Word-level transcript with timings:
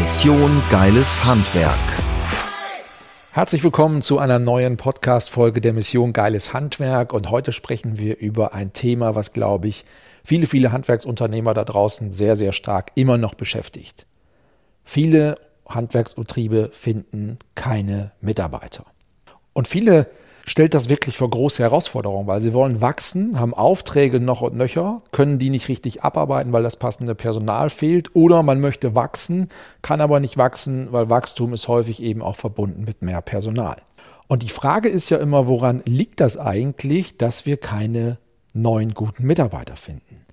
Mission 0.00 0.62
Geiles 0.70 1.22
Handwerk. 1.26 1.78
Herzlich 3.32 3.62
willkommen 3.62 4.00
zu 4.00 4.18
einer 4.18 4.38
neuen 4.38 4.78
Podcast-Folge 4.78 5.60
der 5.60 5.74
Mission 5.74 6.14
Geiles 6.14 6.54
Handwerk. 6.54 7.12
Und 7.12 7.30
heute 7.30 7.52
sprechen 7.52 7.98
wir 7.98 8.18
über 8.18 8.54
ein 8.54 8.72
Thema, 8.72 9.14
was, 9.14 9.34
glaube 9.34 9.68
ich, 9.68 9.84
viele, 10.24 10.46
viele 10.46 10.72
Handwerksunternehmer 10.72 11.52
da 11.52 11.64
draußen 11.64 12.12
sehr, 12.12 12.34
sehr 12.34 12.52
stark 12.52 12.92
immer 12.94 13.18
noch 13.18 13.34
beschäftigt. 13.34 14.06
Viele 14.84 15.34
Handwerksbetriebe 15.68 16.70
finden 16.72 17.38
keine 17.54 18.12
Mitarbeiter. 18.22 18.86
Und 19.52 19.68
viele 19.68 20.06
stellt 20.50 20.74
das 20.74 20.88
wirklich 20.88 21.16
vor 21.16 21.30
große 21.30 21.62
Herausforderungen, 21.62 22.26
weil 22.26 22.40
sie 22.40 22.52
wollen 22.52 22.80
wachsen, 22.80 23.38
haben 23.38 23.54
Aufträge 23.54 24.18
noch 24.18 24.40
und 24.40 24.56
nöcher, 24.56 25.00
können 25.12 25.38
die 25.38 25.48
nicht 25.48 25.68
richtig 25.68 26.02
abarbeiten, 26.02 26.52
weil 26.52 26.64
das 26.64 26.74
passende 26.74 27.14
Personal 27.14 27.70
fehlt, 27.70 28.16
oder 28.16 28.42
man 28.42 28.60
möchte 28.60 28.96
wachsen, 28.96 29.48
kann 29.80 30.00
aber 30.00 30.18
nicht 30.18 30.38
wachsen, 30.38 30.88
weil 30.90 31.08
Wachstum 31.08 31.52
ist 31.52 31.68
häufig 31.68 32.02
eben 32.02 32.20
auch 32.20 32.34
verbunden 32.34 32.82
mit 32.82 33.00
mehr 33.00 33.22
Personal. 33.22 33.76
Und 34.26 34.42
die 34.42 34.48
Frage 34.48 34.88
ist 34.88 35.08
ja 35.08 35.18
immer, 35.18 35.46
woran 35.46 35.82
liegt 35.86 36.18
das 36.18 36.36
eigentlich, 36.36 37.16
dass 37.16 37.46
wir 37.46 37.56
keine 37.56 38.18
neuen 38.52 38.92
guten 38.92 39.26
Mitarbeiter 39.26 39.76
finden? 39.76 40.26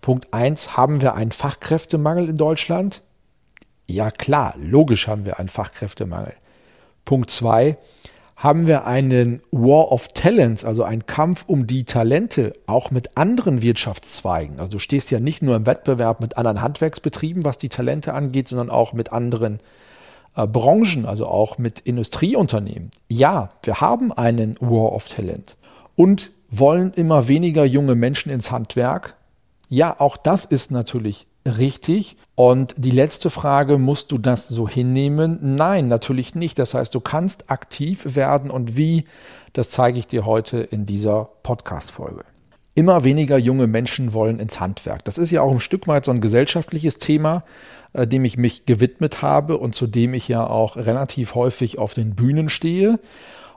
Punkt 0.00 0.32
1, 0.32 0.76
haben 0.76 1.00
wir 1.00 1.14
einen 1.14 1.32
Fachkräftemangel 1.32 2.28
in 2.28 2.36
Deutschland? 2.36 3.02
Ja 3.88 4.12
klar, 4.12 4.54
logisch 4.56 5.08
haben 5.08 5.26
wir 5.26 5.40
einen 5.40 5.48
Fachkräftemangel. 5.48 6.34
Punkt 7.04 7.30
2, 7.30 7.76
haben 8.36 8.66
wir 8.66 8.86
einen 8.86 9.40
War 9.50 9.90
of 9.90 10.08
Talents, 10.08 10.64
also 10.64 10.82
einen 10.84 11.06
Kampf 11.06 11.44
um 11.46 11.66
die 11.66 11.84
Talente, 11.84 12.52
auch 12.66 12.90
mit 12.90 13.16
anderen 13.16 13.62
Wirtschaftszweigen. 13.62 14.60
Also 14.60 14.72
du 14.72 14.78
stehst 14.78 15.10
ja 15.10 15.20
nicht 15.20 15.42
nur 15.42 15.56
im 15.56 15.64
Wettbewerb 15.64 16.20
mit 16.20 16.36
anderen 16.36 16.60
Handwerksbetrieben, 16.60 17.44
was 17.44 17.56
die 17.56 17.70
Talente 17.70 18.12
angeht, 18.12 18.48
sondern 18.48 18.68
auch 18.68 18.92
mit 18.92 19.10
anderen 19.10 19.60
äh, 20.36 20.46
Branchen, 20.46 21.06
also 21.06 21.26
auch 21.26 21.56
mit 21.56 21.80
Industrieunternehmen. 21.80 22.90
Ja, 23.08 23.48
wir 23.62 23.80
haben 23.80 24.12
einen 24.12 24.56
War 24.60 24.92
of 24.92 25.08
Talent 25.08 25.56
und 25.96 26.30
wollen 26.50 26.92
immer 26.92 27.28
weniger 27.28 27.64
junge 27.64 27.94
Menschen 27.94 28.30
ins 28.30 28.50
Handwerk. 28.50 29.16
Ja, 29.68 29.98
auch 29.98 30.18
das 30.18 30.44
ist 30.44 30.70
natürlich 30.70 31.26
richtig. 31.46 32.16
Und 32.34 32.74
die 32.76 32.90
letzte 32.90 33.30
Frage, 33.30 33.78
musst 33.78 34.12
du 34.12 34.18
das 34.18 34.48
so 34.48 34.68
hinnehmen? 34.68 35.38
Nein, 35.56 35.88
natürlich 35.88 36.34
nicht. 36.34 36.58
Das 36.58 36.74
heißt, 36.74 36.94
du 36.94 37.00
kannst 37.00 37.50
aktiv 37.50 38.16
werden 38.16 38.50
und 38.50 38.76
wie, 38.76 39.04
das 39.52 39.70
zeige 39.70 39.98
ich 39.98 40.06
dir 40.06 40.26
heute 40.26 40.58
in 40.58 40.84
dieser 40.84 41.30
Podcast-Folge. 41.42 42.24
Immer 42.74 43.04
weniger 43.04 43.38
junge 43.38 43.66
Menschen 43.66 44.12
wollen 44.12 44.38
ins 44.38 44.60
Handwerk. 44.60 45.02
Das 45.06 45.16
ist 45.16 45.30
ja 45.30 45.40
auch 45.40 45.50
ein 45.50 45.60
Stück 45.60 45.88
weit 45.88 46.04
so 46.04 46.10
ein 46.10 46.20
gesellschaftliches 46.20 46.98
Thema, 46.98 47.44
äh, 47.94 48.06
dem 48.06 48.26
ich 48.26 48.36
mich 48.36 48.66
gewidmet 48.66 49.22
habe 49.22 49.56
und 49.56 49.74
zu 49.74 49.86
dem 49.86 50.12
ich 50.12 50.28
ja 50.28 50.46
auch 50.46 50.76
relativ 50.76 51.34
häufig 51.34 51.78
auf 51.78 51.94
den 51.94 52.14
Bühnen 52.14 52.50
stehe. 52.50 53.00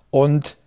Und 0.10 0.58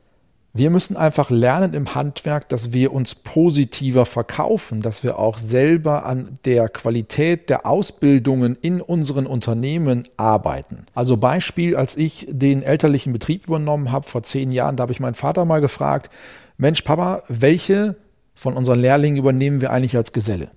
wir 0.54 0.68
müssen 0.68 0.98
einfach 0.98 1.30
lernen 1.30 1.72
im 1.72 1.94
Handwerk, 1.94 2.48
dass 2.50 2.74
wir 2.74 2.92
uns 2.92 3.14
positiver 3.14 4.04
verkaufen, 4.04 4.82
dass 4.82 5.02
wir 5.02 5.18
auch 5.18 5.38
selber 5.38 6.04
an 6.04 6.38
der 6.44 6.68
Qualität 6.68 7.48
der 7.48 7.64
Ausbildungen 7.64 8.58
in 8.60 8.82
unseren 8.82 9.26
Unternehmen 9.26 10.02
arbeiten. 10.18 10.84
Also 10.94 11.16
Beispiel, 11.16 11.74
als 11.74 11.96
ich 11.96 12.26
den 12.28 12.62
elterlichen 12.62 13.14
Betrieb 13.14 13.46
übernommen 13.46 13.92
habe 13.92 14.06
vor 14.06 14.22
zehn 14.22 14.50
Jahren, 14.50 14.76
da 14.76 14.82
habe 14.82 14.92
ich 14.92 15.00
meinen 15.00 15.14
Vater 15.14 15.46
mal 15.46 15.62
gefragt, 15.62 16.10
Mensch, 16.58 16.82
Papa, 16.82 17.22
welche 17.28 17.96
von 18.34 18.54
unseren 18.54 18.78
Lehrlingen 18.78 19.18
übernehmen 19.18 19.62
wir 19.62 19.70
eigentlich 19.70 19.96
als 19.96 20.12
Geselle? 20.12 20.50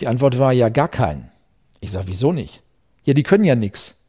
Die 0.00 0.08
Antwort 0.08 0.40
war 0.40 0.52
ja 0.52 0.70
gar 0.70 0.88
keinen. 0.88 1.30
Ich 1.78 1.92
sage, 1.92 2.08
wieso 2.08 2.32
nicht? 2.32 2.62
Ja, 3.04 3.14
die 3.14 3.22
können 3.22 3.44
ja 3.44 3.54
nichts. 3.54 4.00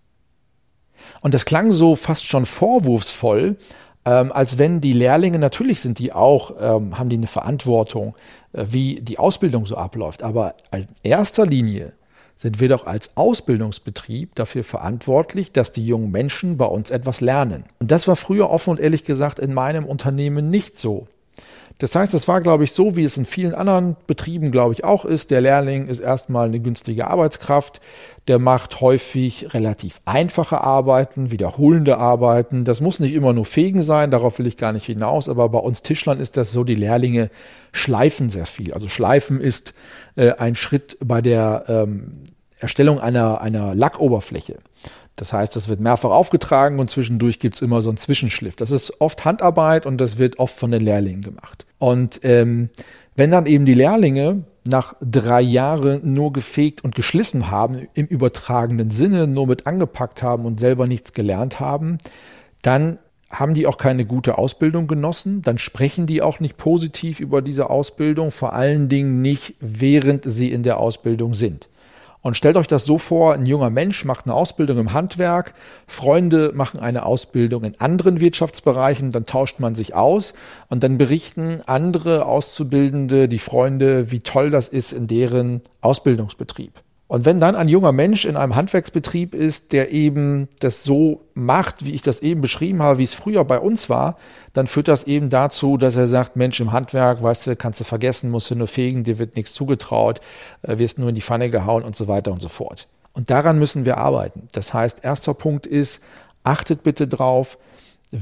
Und 1.21 1.35
das 1.35 1.45
klang 1.45 1.71
so 1.71 1.95
fast 1.95 2.25
schon 2.25 2.45
vorwurfsvoll, 2.45 3.57
ähm, 4.05 4.31
als 4.31 4.57
wenn 4.57 4.81
die 4.81 4.93
Lehrlinge, 4.93 5.39
natürlich 5.39 5.81
sind 5.81 5.99
die 5.99 6.13
auch, 6.13 6.55
ähm, 6.59 6.97
haben 6.97 7.09
die 7.09 7.17
eine 7.17 7.27
Verantwortung, 7.27 8.15
äh, 8.53 8.65
wie 8.69 9.01
die 9.01 9.17
Ausbildung 9.17 9.65
so 9.65 9.75
abläuft. 9.75 10.21
Aber 10.21 10.55
in 10.71 10.85
erster 11.03 11.45
Linie 11.45 11.93
sind 12.35 12.59
wir 12.59 12.69
doch 12.69 12.85
als 12.85 13.17
Ausbildungsbetrieb 13.17 14.35
dafür 14.35 14.63
verantwortlich, 14.63 15.51
dass 15.51 15.71
die 15.71 15.85
jungen 15.85 16.11
Menschen 16.11 16.57
bei 16.57 16.65
uns 16.65 16.91
etwas 16.91 17.21
lernen. 17.21 17.65
Und 17.79 17.91
das 17.91 18.07
war 18.07 18.15
früher 18.15 18.49
offen 18.49 18.71
und 18.71 18.79
ehrlich 18.79 19.05
gesagt 19.05 19.39
in 19.39 19.53
meinem 19.53 19.85
Unternehmen 19.85 20.49
nicht 20.49 20.77
so. 20.77 21.07
Das 21.77 21.93
heißt, 21.93 22.13
das 22.13 22.27
war, 22.29 22.39
glaube 22.39 22.63
ich, 22.63 22.71
so, 22.71 22.95
wie 22.95 23.03
es 23.03 23.17
in 23.17 23.25
vielen 23.25 23.53
anderen 23.53 23.97
Betrieben, 24.07 24.51
glaube 24.51 24.73
ich, 24.73 24.85
auch 24.85 25.03
ist. 25.03 25.29
Der 25.29 25.41
Lehrling 25.41 25.87
ist 25.87 25.99
erstmal 25.99 26.47
eine 26.47 26.61
günstige 26.61 27.07
Arbeitskraft. 27.07 27.81
Der 28.29 28.39
macht 28.39 28.79
häufig 28.79 29.53
relativ 29.53 29.99
einfache 30.05 30.61
Arbeiten, 30.61 31.31
wiederholende 31.31 31.97
Arbeiten. 31.97 32.63
Das 32.63 32.79
muss 32.79 33.01
nicht 33.01 33.13
immer 33.13 33.33
nur 33.33 33.45
Fegen 33.45 33.81
sein, 33.81 34.09
darauf 34.09 34.39
will 34.39 34.47
ich 34.47 34.55
gar 34.55 34.71
nicht 34.71 34.85
hinaus. 34.85 35.27
Aber 35.27 35.49
bei 35.49 35.59
uns 35.59 35.81
Tischlern 35.81 36.21
ist 36.21 36.37
das 36.37 36.53
so, 36.53 36.63
die 36.63 36.75
Lehrlinge 36.75 37.29
schleifen 37.73 38.29
sehr 38.29 38.45
viel. 38.45 38.73
Also 38.73 38.87
Schleifen 38.87 39.41
ist 39.41 39.73
äh, 40.15 40.31
ein 40.31 40.55
Schritt 40.55 40.97
bei 41.03 41.21
der 41.21 41.65
ähm, 41.67 42.23
Erstellung 42.59 42.99
einer, 42.99 43.41
einer 43.41 43.75
Lackoberfläche. 43.75 44.59
Das 45.17 45.33
heißt, 45.33 45.55
es 45.55 45.69
wird 45.69 45.79
mehrfach 45.79 46.09
aufgetragen 46.09 46.79
und 46.79 46.89
zwischendurch 46.89 47.39
gibt 47.39 47.55
es 47.55 47.61
immer 47.61 47.81
so 47.81 47.89
einen 47.89 47.97
Zwischenschliff. 47.97 48.55
Das 48.55 48.71
ist 48.71 49.01
oft 49.01 49.23
Handarbeit 49.25 49.85
und 49.85 49.99
das 49.99 50.17
wird 50.17 50.39
oft 50.39 50.57
von 50.57 50.71
den 50.71 50.81
Lehrlingen 50.81 51.21
gemacht. 51.21 51.64
Und 51.77 52.21
ähm, 52.23 52.69
wenn 53.15 53.31
dann 53.31 53.45
eben 53.45 53.65
die 53.65 53.73
Lehrlinge 53.73 54.43
nach 54.67 54.95
drei 55.01 55.41
Jahren 55.41 56.13
nur 56.13 56.33
gefegt 56.33 56.83
und 56.83 56.95
geschliffen 56.95 57.51
haben, 57.51 57.87
im 57.93 58.07
übertragenen 58.07 58.89
Sinne, 58.91 59.27
nur 59.27 59.47
mit 59.47 59.67
angepackt 59.67 60.23
haben 60.23 60.45
und 60.45 60.59
selber 60.59 60.87
nichts 60.87 61.13
gelernt 61.13 61.59
haben, 61.59 61.97
dann 62.61 62.97
haben 63.29 63.53
die 63.53 63.67
auch 63.67 63.77
keine 63.77 64.05
gute 64.05 64.37
Ausbildung 64.37 64.87
genossen, 64.87 65.41
dann 65.41 65.57
sprechen 65.57 66.05
die 66.05 66.21
auch 66.21 66.39
nicht 66.39 66.57
positiv 66.57 67.19
über 67.19 67.41
diese 67.41 67.69
Ausbildung, 67.69 68.31
vor 68.31 68.53
allen 68.53 68.87
Dingen 68.87 69.21
nicht, 69.21 69.55
während 69.59 70.23
sie 70.25 70.51
in 70.51 70.63
der 70.63 70.77
Ausbildung 70.77 71.33
sind. 71.33 71.69
Und 72.25 72.35
stellt 72.35 72.57
euch 72.57 72.65
das 72.65 72.85
so 72.85 72.97
vor, 72.97 73.35
ein 73.35 73.45
junger 73.45 73.69
Mensch 73.69 74.03
macht 74.03 74.25
eine 74.25 74.33
Ausbildung 74.33 74.79
im 74.79 74.93
Handwerk, 74.93 75.53
Freunde 75.85 76.53
machen 76.55 76.79
eine 76.79 77.05
Ausbildung 77.05 77.63
in 77.63 77.79
anderen 77.79 78.19
Wirtschaftsbereichen, 78.19 79.11
dann 79.11 79.27
tauscht 79.27 79.59
man 79.59 79.75
sich 79.75 79.93
aus 79.93 80.33
und 80.67 80.81
dann 80.81 80.97
berichten 80.97 81.61
andere 81.67 82.25
Auszubildende, 82.25 83.27
die 83.27 83.37
Freunde, 83.37 84.09
wie 84.09 84.21
toll 84.21 84.49
das 84.49 84.69
ist 84.69 84.91
in 84.91 85.05
deren 85.05 85.61
Ausbildungsbetrieb. 85.81 86.71
Und 87.07 87.25
wenn 87.25 87.39
dann 87.39 87.55
ein 87.55 87.67
junger 87.67 87.91
Mensch 87.91 88.25
in 88.25 88.35
einem 88.35 88.55
Handwerksbetrieb 88.55 89.35
ist, 89.35 89.73
der 89.73 89.91
eben 89.91 90.49
das 90.59 90.83
so 90.83 91.21
macht, 91.35 91.85
wie 91.85 91.91
ich 91.91 92.01
das 92.01 92.21
eben 92.21 92.41
beschrieben 92.41 92.81
habe, 92.81 92.97
wie 92.97 93.03
es 93.03 93.13
früher 93.13 93.45
bei 93.45 93.59
uns 93.59 93.89
war, 93.89 94.17
dann 94.53 94.65
führt 94.65 94.87
das 94.87 95.03
eben 95.03 95.29
dazu, 95.29 95.77
dass 95.77 95.95
er 95.97 96.07
sagt, 96.07 96.35
Mensch, 96.35 96.59
im 96.59 96.71
Handwerk, 96.71 97.21
weißt 97.21 97.47
du, 97.47 97.55
kannst 97.55 97.79
du 97.79 97.83
vergessen, 97.83 98.31
musst 98.31 98.49
du 98.49 98.55
nur 98.55 98.67
fegen, 98.67 99.03
dir 99.03 99.19
wird 99.19 99.35
nichts 99.35 99.53
zugetraut, 99.53 100.19
äh, 100.63 100.79
wirst 100.79 100.97
nur 100.97 101.09
in 101.09 101.15
die 101.15 101.21
Pfanne 101.21 101.51
gehauen 101.51 101.83
und 101.83 101.95
so 101.95 102.07
weiter 102.07 102.31
und 102.31 102.41
so 102.41 102.49
fort. 102.49 102.87
Und 103.13 103.29
daran 103.29 103.59
müssen 103.59 103.85
wir 103.85 103.97
arbeiten. 103.97 104.47
Das 104.53 104.73
heißt, 104.73 105.05
erster 105.05 105.35
Punkt 105.35 105.67
ist, 105.67 106.01
achtet 106.43 106.81
bitte 106.81 107.07
drauf, 107.07 107.59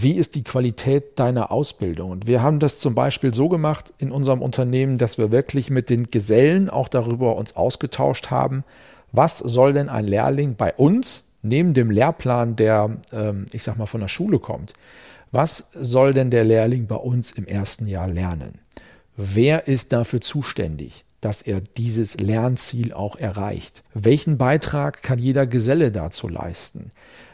wie 0.02 0.14
ist 0.14 0.34
die 0.34 0.44
Qualität 0.44 1.20
deiner 1.20 1.52
Ausbildung? 1.52 2.10
Und 2.10 2.26
wir 2.26 2.42
haben 2.42 2.60
das 2.60 2.80
zum 2.80 2.96
Beispiel 2.96 3.34
so 3.34 3.48
gemacht 3.48 3.94
in 4.00 4.12
unserem 4.12 4.42
Unternehmen, 4.42 4.98
dass 4.98 5.20
wir 5.20 5.32
wirklich 5.32 5.70
mit 5.70 5.90
den 5.92 6.10
Gesellen 6.10 6.70
auch 6.70 6.88
darüber 6.88 7.36
uns 7.36 7.56
ausgetauscht 7.56 8.32
haben, 8.32 8.64
was 9.12 9.38
soll 9.38 9.74
denn 9.74 9.90
ein 9.90 10.08
Lehrling 10.08 10.56
bei 10.56 10.74
uns 10.74 11.26
neben 11.44 11.76
dem 11.76 11.92
Lehrplan, 11.92 12.56
der, 12.56 12.98
ähm, 13.12 13.46
ich 13.52 13.62
sag 13.62 13.78
mal, 13.78 13.86
von 13.86 14.02
der 14.02 14.08
Schule 14.08 14.40
kommt, 14.40 14.74
was 15.32 15.70
soll 15.74 16.14
denn 16.14 16.32
der 16.32 16.44
Lehrling 16.44 16.88
bei 16.88 16.96
uns 16.96 17.32
im 17.32 17.46
ersten 17.46 17.86
Jahr 17.86 18.08
lernen? 18.08 18.60
Wer 19.16 19.68
ist 19.68 19.94
dafür 19.94 20.22
zuständig? 20.22 21.06
dass 21.24 21.42
er 21.42 21.62
dieses 21.62 22.20
Lernziel 22.20 22.92
auch 22.92 23.16
erreicht. 23.16 23.82
Welchen 23.94 24.38
Beitrag 24.38 25.04
kann 25.04 25.20
jeder 25.20 25.48
Geselle 25.48 25.90
dazu 25.90 26.28
leisten? 26.28 26.90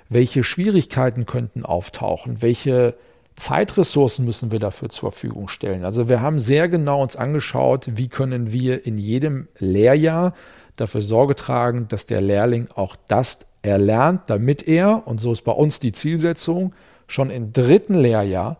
Welche 0.10 0.44
Schwierigkeiten 0.44 1.26
könnten 1.26 1.64
auftauchen, 1.64 2.42
welche 2.42 2.96
Zeitressourcen 3.36 4.26
müssen 4.26 4.52
wir 4.52 4.60
dafür 4.60 4.90
zur 4.90 5.12
Verfügung 5.12 5.48
stellen. 5.48 5.86
Also 5.86 6.10
wir 6.10 6.22
haben 6.22 6.40
sehr 6.40 6.68
genau 6.68 7.02
uns 7.02 7.16
angeschaut, 7.16 7.86
wie 7.94 8.10
können 8.10 8.52
wir 8.52 8.86
in 8.86 8.98
jedem 8.98 9.48
Lehrjahr 9.60 10.34
dafür 10.76 11.02
Sorge 11.02 11.36
tragen, 11.36 11.88
dass 11.88 12.06
der 12.06 12.22
Lehrling 12.22 12.68
auch 12.76 12.96
das 13.08 13.40
erlernt, 13.62 14.24
damit 14.28 14.68
er, 14.68 15.08
und 15.08 15.20
so 15.22 15.32
ist 15.32 15.44
bei 15.44 15.52
uns 15.52 15.80
die 15.80 15.92
Zielsetzung, 15.92 16.74
schon 17.08 17.30
im 17.30 17.54
dritten 17.54 17.94
Lehrjahr 17.94 18.58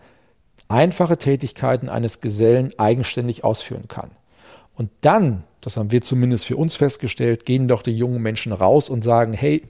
einfache 0.68 1.18
Tätigkeiten 1.18 1.90
eines 1.90 2.22
Gesellen 2.22 2.72
eigenständig 2.78 3.44
ausführen 3.44 3.88
kann. 3.88 4.12
Und 4.76 4.90
dann, 5.02 5.44
das 5.62 5.78
haben 5.78 5.92
wir 5.92 6.02
zumindest 6.02 6.46
für 6.46 6.56
uns 6.56 6.76
festgestellt, 6.76 7.46
gehen 7.46 7.68
doch 7.68 7.82
die 7.82 7.98
jungen 7.98 8.22
Menschen 8.22 8.54
raus 8.54 8.90
und 8.90 9.04
sagen, 9.04 9.34
hey, 9.34 9.64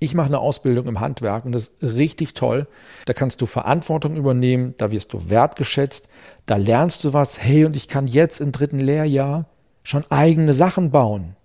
ich 0.00 0.14
mache 0.14 0.26
eine 0.26 0.38
Ausbildung 0.38 0.86
im 0.86 1.00
Handwerk 1.00 1.44
und 1.44 1.52
das 1.52 1.68
ist 1.68 1.96
richtig 1.96 2.34
toll. 2.34 2.66
Da 3.06 3.12
kannst 3.12 3.40
du 3.40 3.46
Verantwortung 3.46 4.16
übernehmen, 4.16 4.74
da 4.78 4.90
wirst 4.90 5.12
du 5.12 5.30
wertgeschätzt, 5.30 6.08
da 6.46 6.56
lernst 6.56 7.04
du 7.04 7.12
was. 7.12 7.40
Hey, 7.40 7.64
und 7.64 7.76
ich 7.76 7.88
kann 7.88 8.06
jetzt 8.06 8.40
im 8.40 8.52
dritten 8.52 8.80
Lehrjahr 8.80 9.46
schon 9.82 10.04
eigene 10.10 10.52
Sachen 10.52 10.90
bauen. 10.90 11.36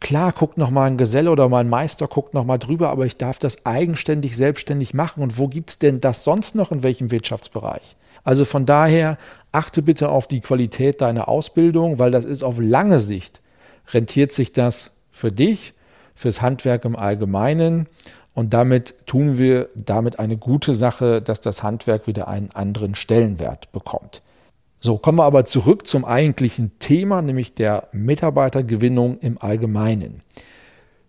Klar, 0.00 0.32
guckt 0.32 0.56
noch 0.56 0.70
mal 0.70 0.84
ein 0.84 0.96
Geselle 0.96 1.30
oder 1.30 1.48
mein 1.48 1.68
Meister 1.68 2.06
guckt 2.06 2.32
noch 2.32 2.44
mal 2.44 2.58
drüber, 2.58 2.90
aber 2.90 3.04
ich 3.04 3.18
darf 3.18 3.38
das 3.38 3.66
eigenständig, 3.66 4.36
selbstständig 4.36 4.94
machen. 4.94 5.22
Und 5.22 5.38
wo 5.38 5.48
gibt 5.48 5.70
es 5.70 5.78
denn 5.78 6.00
das 6.00 6.24
sonst 6.24 6.54
noch 6.54 6.72
in 6.72 6.82
welchem 6.82 7.10
Wirtschaftsbereich? 7.10 7.96
Also 8.24 8.44
von 8.44 8.66
daher 8.66 9.18
achte 9.52 9.82
bitte 9.82 10.08
auf 10.08 10.26
die 10.26 10.40
Qualität 10.40 11.00
deiner 11.00 11.28
Ausbildung, 11.28 11.98
weil 11.98 12.10
das 12.10 12.24
ist 12.24 12.42
auf 12.42 12.58
lange 12.58 13.00
Sicht 13.00 13.40
rentiert 13.92 14.32
sich 14.32 14.52
das 14.52 14.90
für 15.10 15.32
dich, 15.32 15.74
fürs 16.20 16.42
Handwerk 16.42 16.84
im 16.84 16.96
Allgemeinen 16.96 17.86
und 18.34 18.52
damit 18.52 19.06
tun 19.06 19.38
wir 19.38 19.70
damit 19.74 20.18
eine 20.18 20.36
gute 20.36 20.74
Sache, 20.74 21.22
dass 21.22 21.40
das 21.40 21.62
Handwerk 21.62 22.06
wieder 22.06 22.28
einen 22.28 22.50
anderen 22.52 22.94
Stellenwert 22.94 23.72
bekommt. 23.72 24.20
So, 24.80 24.98
kommen 24.98 25.18
wir 25.18 25.24
aber 25.24 25.46
zurück 25.46 25.86
zum 25.86 26.04
eigentlichen 26.04 26.78
Thema, 26.78 27.22
nämlich 27.22 27.54
der 27.54 27.88
Mitarbeitergewinnung 27.92 29.18
im 29.20 29.40
Allgemeinen. 29.40 30.20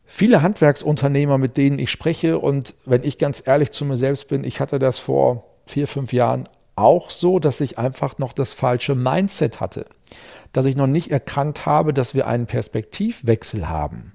Viele 0.06 0.42
Handwerksunternehmer, 0.42 1.38
mit 1.38 1.58
denen 1.58 1.80
ich 1.80 1.92
spreche, 1.92 2.40
und 2.40 2.74
wenn 2.86 3.04
ich 3.04 3.18
ganz 3.18 3.44
ehrlich 3.46 3.72
zu 3.72 3.84
mir 3.84 3.98
selbst 3.98 4.30
bin, 4.30 4.46
ich 4.46 4.60
hatte 4.62 4.80
das 4.80 4.98
vor 4.98 5.46
vier, 5.66 5.88
fünf 5.88 6.13
Jahren 6.13 6.48
auch 6.75 7.10
so, 7.10 7.40
dass 7.40 7.60
ich 7.60 7.78
einfach 7.78 8.18
noch 8.18 8.31
das 8.31 8.54
falsche 8.54 8.96
Mindset 8.96 9.60
hatte. 9.60 9.86
Dass 10.54 10.66
ich 10.66 10.75
noch 10.75 10.88
nicht 10.88 11.12
erkannt 11.12 11.66
habe, 11.66 11.94
dass 11.94 12.16
wir 12.16 12.28
einen 12.28 12.46
Perspektivwechsel 12.46 13.69
haben. 13.69 14.13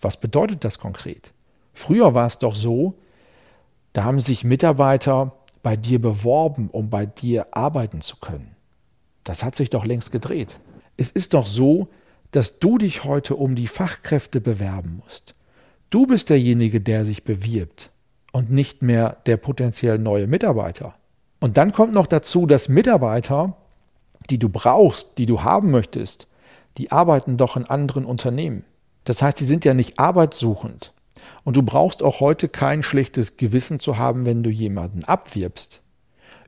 Was 0.00 0.18
bedeutet 0.18 0.64
das 0.64 0.78
konkret? 0.78 1.32
Früher 1.72 2.14
war 2.14 2.26
es 2.26 2.38
doch 2.38 2.54
so, 2.54 2.94
da 3.92 4.04
haben 4.04 4.20
sich 4.20 4.44
Mitarbeiter 4.44 5.32
bei 5.62 5.76
dir 5.76 6.00
beworben, 6.00 6.68
um 6.70 6.90
bei 6.90 7.06
dir 7.06 7.48
arbeiten 7.52 8.00
zu 8.00 8.16
können. 8.16 8.54
Das 9.24 9.44
hat 9.44 9.56
sich 9.56 9.70
doch 9.70 9.84
längst 9.84 10.12
gedreht. 10.12 10.60
Es 10.96 11.10
ist 11.10 11.34
doch 11.34 11.46
so, 11.46 11.88
dass 12.30 12.58
du 12.58 12.78
dich 12.78 13.04
heute 13.04 13.36
um 13.36 13.54
die 13.54 13.66
Fachkräfte 13.66 14.40
bewerben 14.40 15.00
musst. 15.04 15.34
Du 15.90 16.06
bist 16.06 16.30
derjenige, 16.30 16.80
der 16.80 17.04
sich 17.04 17.24
bewirbt 17.24 17.90
und 18.32 18.50
nicht 18.50 18.82
mehr 18.82 19.16
der 19.26 19.36
potenziell 19.36 19.98
neue 19.98 20.28
Mitarbeiter. 20.28 20.94
Und 21.40 21.56
dann 21.56 21.72
kommt 21.72 21.92
noch 21.92 22.06
dazu, 22.06 22.46
dass 22.46 22.68
Mitarbeiter, 22.68 23.56
die 24.28 24.38
du 24.38 24.48
brauchst, 24.48 25.18
die 25.18 25.26
du 25.26 25.42
haben 25.42 25.70
möchtest, 25.70 26.28
die 26.78 26.92
arbeiten 26.92 27.36
doch 27.36 27.56
in 27.56 27.64
anderen 27.64 28.04
Unternehmen. 28.04 28.64
Das 29.04 29.22
heißt, 29.22 29.38
sie 29.38 29.44
sind 29.44 29.64
ja 29.64 29.74
nicht 29.74 29.98
arbeitssuchend. 29.98 30.92
Und 31.44 31.56
du 31.56 31.62
brauchst 31.62 32.02
auch 32.02 32.20
heute 32.20 32.48
kein 32.48 32.82
schlechtes 32.82 33.36
Gewissen 33.36 33.80
zu 33.80 33.98
haben, 33.98 34.26
wenn 34.26 34.42
du 34.42 34.50
jemanden 34.50 35.04
abwirbst. 35.04 35.82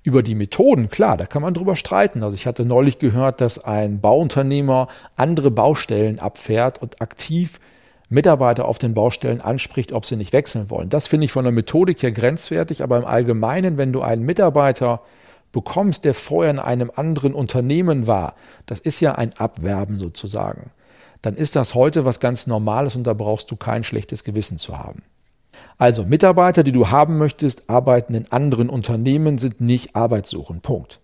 Über 0.02 0.22
die 0.22 0.34
Methoden, 0.34 0.88
klar, 0.88 1.16
da 1.16 1.26
kann 1.26 1.42
man 1.42 1.54
drüber 1.54 1.76
streiten. 1.76 2.22
Also 2.22 2.34
ich 2.34 2.46
hatte 2.46 2.64
neulich 2.64 2.98
gehört, 2.98 3.40
dass 3.40 3.62
ein 3.64 4.00
Bauunternehmer 4.00 4.88
andere 5.16 5.50
Baustellen 5.50 6.18
abfährt 6.18 6.82
und 6.82 7.00
aktiv 7.00 7.60
Mitarbeiter 8.12 8.66
auf 8.66 8.78
den 8.78 8.94
Baustellen 8.94 9.40
anspricht, 9.40 9.92
ob 9.92 10.04
sie 10.04 10.16
nicht 10.16 10.32
wechseln 10.32 10.70
wollen. 10.70 10.90
Das 10.90 11.06
finde 11.06 11.24
ich 11.24 11.32
von 11.32 11.44
der 11.44 11.52
Methodik 11.52 12.02
her 12.02 12.12
grenzwertig, 12.12 12.82
aber 12.82 12.98
im 12.98 13.06
Allgemeinen, 13.06 13.78
wenn 13.78 13.92
du 13.92 14.02
einen 14.02 14.22
Mitarbeiter 14.22 15.00
bekommst, 15.50 16.04
der 16.04 16.14
vorher 16.14 16.50
in 16.50 16.58
einem 16.58 16.90
anderen 16.94 17.32
Unternehmen 17.32 18.06
war, 18.06 18.34
das 18.66 18.80
ist 18.80 19.00
ja 19.00 19.12
ein 19.12 19.32
Abwerben 19.38 19.98
sozusagen, 19.98 20.70
dann 21.22 21.34
ist 21.34 21.56
das 21.56 21.74
heute 21.74 22.04
was 22.04 22.20
ganz 22.20 22.46
Normales 22.46 22.96
und 22.96 23.04
da 23.04 23.14
brauchst 23.14 23.50
du 23.50 23.56
kein 23.56 23.84
schlechtes 23.84 24.24
Gewissen 24.24 24.58
zu 24.58 24.76
haben. 24.78 25.02
Also 25.78 26.04
Mitarbeiter, 26.04 26.62
die 26.62 26.72
du 26.72 26.90
haben 26.90 27.18
möchtest, 27.18 27.70
arbeiten 27.70 28.14
in 28.14 28.30
anderen 28.30 28.68
Unternehmen, 28.68 29.38
sind 29.38 29.60
nicht 29.60 29.96
arbeitssuchend. 29.96 30.62
Punkt. 30.62 31.00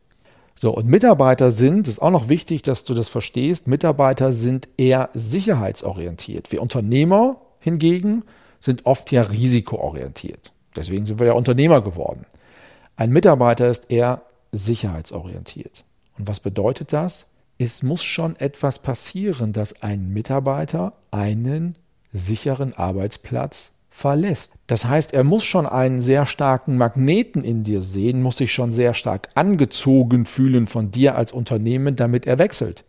So, 0.54 0.74
und 0.74 0.86
Mitarbeiter 0.86 1.52
sind, 1.52 1.86
ist 1.86 2.00
auch 2.00 2.10
noch 2.10 2.28
wichtig, 2.28 2.62
dass 2.62 2.84
du 2.84 2.94
das 2.94 3.08
verstehst, 3.08 3.68
Mitarbeiter 3.68 4.32
sind 4.32 4.68
eher 4.76 5.08
sicherheitsorientiert. 5.14 6.50
Wir 6.50 6.60
Unternehmer 6.60 7.36
hingegen 7.60 8.24
sind 8.58 8.84
oft 8.86 9.12
ja 9.12 9.22
risikoorientiert. 9.22 10.52
Deswegen 10.74 11.06
sind 11.06 11.20
wir 11.20 11.28
ja 11.28 11.32
Unternehmer 11.34 11.80
geworden. 11.80 12.26
Ein 12.96 13.10
Mitarbeiter 13.10 13.68
ist 13.68 13.90
eher 13.90 14.22
sicherheitsorientiert. 14.50 15.84
Und 16.18 16.26
was 16.26 16.40
bedeutet 16.40 16.92
das? 16.92 17.28
Es 17.60 17.82
muss 17.82 18.04
schon 18.04 18.36
etwas 18.36 18.78
passieren, 18.78 19.52
dass 19.52 19.82
ein 19.82 20.12
Mitarbeiter 20.12 20.92
einen 21.10 21.74
sicheren 22.12 22.72
Arbeitsplatz 22.72 23.72
verlässt. 23.90 24.52
Das 24.68 24.84
heißt, 24.84 25.12
er 25.12 25.24
muss 25.24 25.42
schon 25.42 25.66
einen 25.66 26.00
sehr 26.00 26.24
starken 26.24 26.76
Magneten 26.76 27.42
in 27.42 27.64
dir 27.64 27.80
sehen, 27.80 28.22
muss 28.22 28.36
sich 28.36 28.52
schon 28.52 28.70
sehr 28.70 28.94
stark 28.94 29.28
angezogen 29.34 30.24
fühlen 30.24 30.68
von 30.68 30.92
dir 30.92 31.16
als 31.16 31.32
Unternehmen, 31.32 31.96
damit 31.96 32.28
er 32.28 32.38
wechselt. 32.38 32.84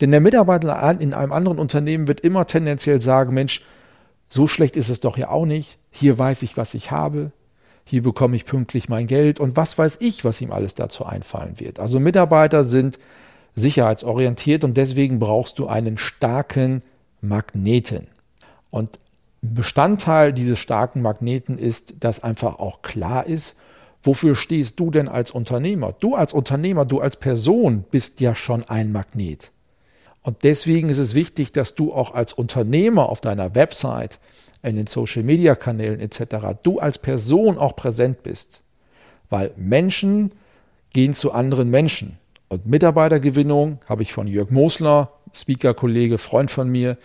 Denn 0.00 0.12
der 0.12 0.20
Mitarbeiter 0.20 0.98
in 0.98 1.12
einem 1.12 1.32
anderen 1.32 1.58
Unternehmen 1.58 2.08
wird 2.08 2.20
immer 2.20 2.46
tendenziell 2.46 3.02
sagen, 3.02 3.34
Mensch, 3.34 3.66
so 4.28 4.48
schlecht 4.48 4.78
ist 4.78 4.88
es 4.88 5.00
doch 5.00 5.18
ja 5.18 5.28
auch 5.28 5.44
nicht, 5.44 5.78
hier 5.90 6.18
weiß 6.18 6.42
ich, 6.42 6.56
was 6.56 6.72
ich 6.72 6.90
habe, 6.90 7.32
hier 7.84 8.02
bekomme 8.02 8.34
ich 8.34 8.46
pünktlich 8.46 8.88
mein 8.88 9.06
Geld 9.06 9.38
und 9.38 9.56
was 9.56 9.76
weiß 9.76 9.98
ich, 10.00 10.24
was 10.24 10.40
ihm 10.40 10.52
alles 10.52 10.74
dazu 10.74 11.04
einfallen 11.04 11.60
wird. 11.60 11.78
Also 11.78 12.00
Mitarbeiter 12.00 12.64
sind 12.64 12.98
sicherheitsorientiert 13.56 14.62
und 14.62 14.76
deswegen 14.76 15.18
brauchst 15.18 15.58
du 15.58 15.66
einen 15.66 15.98
starken 15.98 16.82
Magneten. 17.20 18.06
Und 18.70 18.98
Bestandteil 19.42 20.32
dieses 20.32 20.58
starken 20.58 21.02
Magneten 21.02 21.58
ist, 21.58 22.04
dass 22.04 22.22
einfach 22.22 22.58
auch 22.58 22.82
klar 22.82 23.26
ist, 23.26 23.56
wofür 24.02 24.36
stehst 24.36 24.78
du 24.78 24.90
denn 24.90 25.08
als 25.08 25.30
Unternehmer? 25.30 25.94
Du 25.98 26.14
als 26.14 26.32
Unternehmer, 26.32 26.84
du 26.84 27.00
als 27.00 27.16
Person 27.16 27.84
bist 27.90 28.20
ja 28.20 28.34
schon 28.34 28.62
ein 28.64 28.92
Magnet. 28.92 29.50
Und 30.22 30.44
deswegen 30.44 30.88
ist 30.88 30.98
es 30.98 31.14
wichtig, 31.14 31.52
dass 31.52 31.74
du 31.74 31.92
auch 31.92 32.12
als 32.12 32.32
Unternehmer 32.32 33.08
auf 33.08 33.20
deiner 33.20 33.54
Website, 33.54 34.18
in 34.62 34.76
den 34.76 34.86
Social-Media-Kanälen 34.86 36.00
etc., 36.00 36.58
du 36.62 36.80
als 36.80 36.98
Person 36.98 37.56
auch 37.56 37.76
präsent 37.76 38.22
bist. 38.22 38.62
Weil 39.30 39.52
Menschen 39.56 40.32
gehen 40.92 41.14
zu 41.14 41.32
anderen 41.32 41.70
Menschen. 41.70 42.18
Und 42.48 42.66
Mitarbeitergewinnung 42.66 43.78
habe 43.88 44.02
ich 44.02 44.12
von 44.12 44.26
Jörg 44.26 44.50
Mosler, 44.50 45.12
Speaker-Kollege, 45.32 46.18
Freund 46.18 46.50
von 46.50 46.68
mir, 46.68 46.96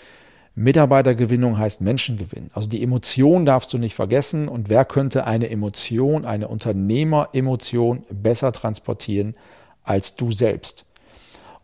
Mitarbeitergewinnung 0.55 1.57
heißt 1.57 1.81
Menschengewinn. 1.81 2.51
Also 2.53 2.69
die 2.69 2.83
Emotion 2.83 3.45
darfst 3.45 3.71
du 3.73 3.77
nicht 3.77 3.95
vergessen. 3.95 4.47
Und 4.47 4.69
wer 4.69 4.85
könnte 4.85 5.25
eine 5.25 5.49
Emotion, 5.49 6.25
eine 6.25 6.49
Unternehmeremotion 6.49 8.03
besser 8.09 8.51
transportieren 8.51 9.35
als 9.83 10.15
du 10.15 10.31
selbst? 10.31 10.85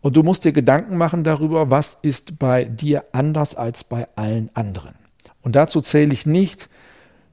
Und 0.00 0.16
du 0.16 0.22
musst 0.22 0.44
dir 0.44 0.52
Gedanken 0.52 0.96
machen 0.96 1.22
darüber, 1.22 1.70
was 1.70 1.98
ist 2.00 2.38
bei 2.38 2.64
dir 2.64 3.04
anders 3.12 3.54
als 3.56 3.84
bei 3.84 4.08
allen 4.16 4.50
anderen. 4.54 4.94
Und 5.42 5.54
dazu 5.56 5.80
zähle 5.80 6.12
ich 6.12 6.24
nicht, 6.24 6.68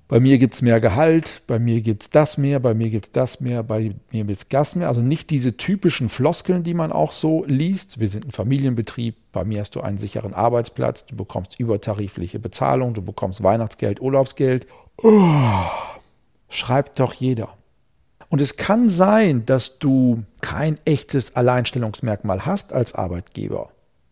bei 0.08 0.20
mir 0.20 0.38
gibt 0.38 0.54
es 0.54 0.62
mehr 0.62 0.80
Gehalt, 0.80 1.42
bei 1.48 1.58
mir 1.58 1.82
gibt 1.82 2.04
es 2.04 2.10
das 2.12 2.38
mehr, 2.38 2.60
bei 2.60 2.76
mir 2.76 2.92
gibt 2.92 3.06
es 3.06 3.12
das 3.12 3.40
mehr, 3.40 3.64
bei 3.64 3.92
mir 4.12 4.24
gibt 4.26 4.38
es 4.38 4.48
das 4.48 4.76
mehr. 4.76 4.88
Also 4.88 5.02
nicht 5.02 5.32
diese 5.32 5.58
typischen 5.58 6.10
Floskeln, 6.10 6.62
die 6.62 6.76
man 6.76 6.92
auch 6.92 7.12
so 7.12 7.44
liest. 7.48 8.00
Wir 8.00 8.08
sind 8.08 8.28
ein 8.28 8.32
Familienbetrieb, 8.32 9.16
bei 9.32 9.44
mir 9.44 9.62
hast 9.62 9.76
du 9.76 9.82
einen 9.82 9.98
sicheren 9.98 10.36
Arbeitsplatz, 10.36 11.08
du 11.08 11.16
bekommst 11.16 11.60
übertarifliche 11.60 12.38
Bezahlung, 12.38 12.94
du 12.94 13.02
bekommst 13.02 13.42
Weihnachtsgeld, 13.42 14.00
Urlaubsgeld. 14.00 14.68
Oh, 14.98 15.40
schreibt 16.50 17.00
doch 17.00 17.14
jeder. 17.14 17.50
Und 18.30 18.42
es 18.42 18.58
kann 18.58 18.90
sein, 18.90 19.46
dass 19.48 19.80
du 19.80 20.24
kein 20.42 20.78
echtes 20.86 21.36
Alleinstellungsmerkmal 21.36 22.46
hast 22.46 22.74
als 22.74 22.94
Arbeitgeber. 22.94 23.70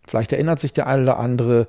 Vielleicht 0.07 0.33
erinnert 0.33 0.59
sich 0.59 0.73
der 0.73 0.87
eine 0.87 1.03
oder 1.03 1.19
andere, 1.19 1.67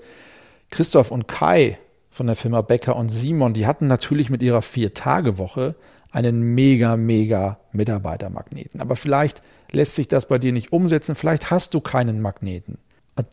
Christoph 0.71 1.11
und 1.11 1.29
Kai 1.29 1.79
von 2.15 2.29
der 2.29 2.37
Firma 2.37 2.63
Becker 2.63 2.95
und 2.95 3.09
Simon, 3.09 3.55
die 3.55 3.67
hatten 3.67 3.89
natürlich 3.89 4.31
mit 4.31 4.41
ihrer 4.41 4.63
Vier-Tage-Woche 4.63 5.75
einen 6.13 6.55
mega, 6.55 6.97
mega 6.97 7.59
Mitarbeitermagneten. 7.73 8.81
Aber 8.81 8.95
vielleicht 8.95 9.43
lässt 9.73 9.97
sich 9.97 10.07
das 10.07 10.27
bei 10.27 10.39
dir 10.39 10.53
nicht 10.53 10.73
umsetzen, 10.73 11.17
vielleicht 11.17 11.51
hast 11.51 11.75
du 11.75 11.81
keinen 11.81 12.23
Magneten. 12.23 12.79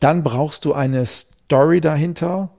Dann 0.00 0.24
brauchst 0.24 0.64
du 0.64 0.72
eine 0.72 1.06
Story 1.06 1.80
dahinter 1.80 2.50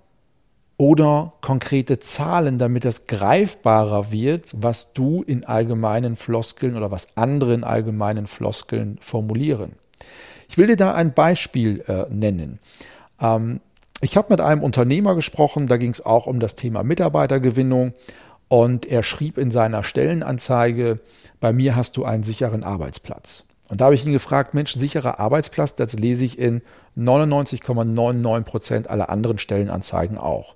oder 0.78 1.34
konkrete 1.42 2.00
Zahlen, 2.00 2.58
damit 2.58 2.86
es 2.86 3.08
greifbarer 3.08 4.10
wird, 4.10 4.50
was 4.54 4.94
du 4.94 5.24
in 5.24 5.44
allgemeinen 5.44 6.16
Floskeln 6.16 6.78
oder 6.78 6.90
was 6.90 7.18
andere 7.18 7.54
in 7.54 7.66
allgemeinen 7.66 8.28
Floskeln 8.28 8.98
formulieren. 9.02 9.74
Ich 10.48 10.58
will 10.58 10.68
dir 10.68 10.78
da 10.78 10.94
ein 10.94 11.14
Beispiel 11.14 11.84
äh, 11.86 12.06
nennen. 12.10 12.60
Ähm, 13.20 13.60
Ich 14.04 14.18
habe 14.18 14.34
mit 14.34 14.42
einem 14.42 14.62
Unternehmer 14.62 15.16
gesprochen, 15.16 15.68
da 15.68 15.78
ging 15.78 15.92
es 15.92 16.06
auch 16.06 16.28
um 16.28 16.42
das 16.42 16.56
Thema 16.56 16.84
Mitarbeitergewinnung 16.84 17.94
und 18.50 18.86
er 18.86 19.02
schrieb 19.02 19.38
in 19.38 19.50
seiner 19.50 19.82
Stellenanzeige, 19.82 21.00
bei 21.40 21.54
mir 21.54 21.78
hast 21.78 21.96
du 21.96 22.04
einen 22.04 22.24
sicheren 22.24 22.66
Arbeitsplatz. 22.66 23.46
Und 23.70 23.80
da 23.80 23.86
habe 23.86 23.96
ich 23.96 24.06
ihn 24.06 24.12
gefragt, 24.12 24.54
Mensch, 24.54 24.74
sicherer 24.74 25.22
Arbeitsplatz, 25.22 25.76
das 25.76 25.94
lese 25.94 26.26
ich 26.26 26.38
in 26.38 26.62
99,99 26.98 28.42
Prozent 28.42 28.90
aller 28.90 29.10
anderen 29.10 29.38
Stellenanzeigen 29.38 30.18
auch. 30.18 30.56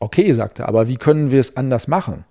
Okay, 0.00 0.32
sagte 0.32 0.64
er, 0.64 0.68
aber 0.68 0.88
wie 0.88 0.96
können 0.96 1.30
wir 1.30 1.38
es 1.38 1.56
anders 1.56 1.86
machen? 1.86 2.24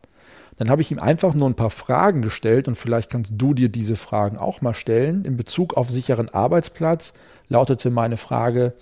Dann 0.58 0.70
habe 0.70 0.82
ich 0.82 0.92
ihm 0.92 1.00
einfach 1.00 1.34
nur 1.34 1.50
ein 1.50 1.56
paar 1.56 1.70
Fragen 1.70 2.22
gestellt 2.22 2.68
und 2.68 2.76
vielleicht 2.76 3.10
kannst 3.10 3.32
du 3.38 3.54
dir 3.54 3.70
diese 3.70 3.96
Fragen 3.96 4.36
auch 4.40 4.60
mal 4.60 4.74
stellen. 4.74 5.24
In 5.24 5.38
Bezug 5.38 5.76
auf 5.78 5.90
sicheren 5.90 6.28
Arbeitsplatz 6.28 7.14
lautete 7.48 7.92
meine 7.92 8.18
Frage, 8.18 8.74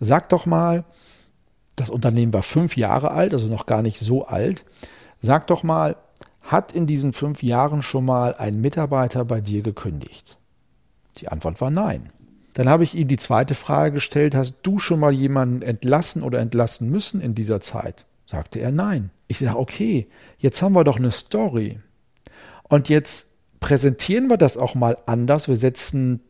sag 0.00 0.28
doch 0.28 0.46
mal, 0.46 0.84
das 1.76 1.90
Unternehmen 1.90 2.32
war 2.32 2.42
fünf 2.42 2.76
Jahre 2.76 3.12
alt, 3.12 3.32
also 3.32 3.48
noch 3.48 3.66
gar 3.66 3.82
nicht 3.82 3.98
so 3.98 4.26
alt. 4.26 4.64
Sag 5.20 5.46
doch 5.46 5.62
mal, 5.62 5.96
hat 6.42 6.72
in 6.72 6.86
diesen 6.86 7.12
fünf 7.12 7.42
Jahren 7.42 7.82
schon 7.82 8.04
mal 8.04 8.34
ein 8.34 8.60
Mitarbeiter 8.60 9.24
bei 9.24 9.40
dir 9.40 9.62
gekündigt? 9.62 10.38
Die 11.18 11.28
Antwort 11.28 11.60
war 11.60 11.70
nein. 11.70 12.10
Dann 12.54 12.68
habe 12.68 12.82
ich 12.82 12.96
ihm 12.96 13.06
die 13.06 13.16
zweite 13.16 13.54
Frage 13.54 13.92
gestellt, 13.94 14.34
hast 14.34 14.58
du 14.62 14.78
schon 14.78 14.98
mal 14.98 15.12
jemanden 15.12 15.62
entlassen 15.62 16.22
oder 16.22 16.40
entlassen 16.40 16.90
müssen 16.90 17.20
in 17.20 17.34
dieser 17.34 17.60
Zeit? 17.60 18.06
Sagte 18.26 18.58
er 18.58 18.72
nein. 18.72 19.10
Ich 19.28 19.38
sage, 19.38 19.58
okay, 19.58 20.08
jetzt 20.38 20.62
haben 20.62 20.74
wir 20.74 20.84
doch 20.84 20.96
eine 20.96 21.10
Story. 21.10 21.78
Und 22.64 22.88
jetzt 22.88 23.28
präsentieren 23.60 24.28
wir 24.28 24.36
das 24.36 24.56
auch 24.56 24.74
mal 24.74 24.98
anders. 25.06 25.48
Wir 25.48 25.56
setzen 25.56 26.20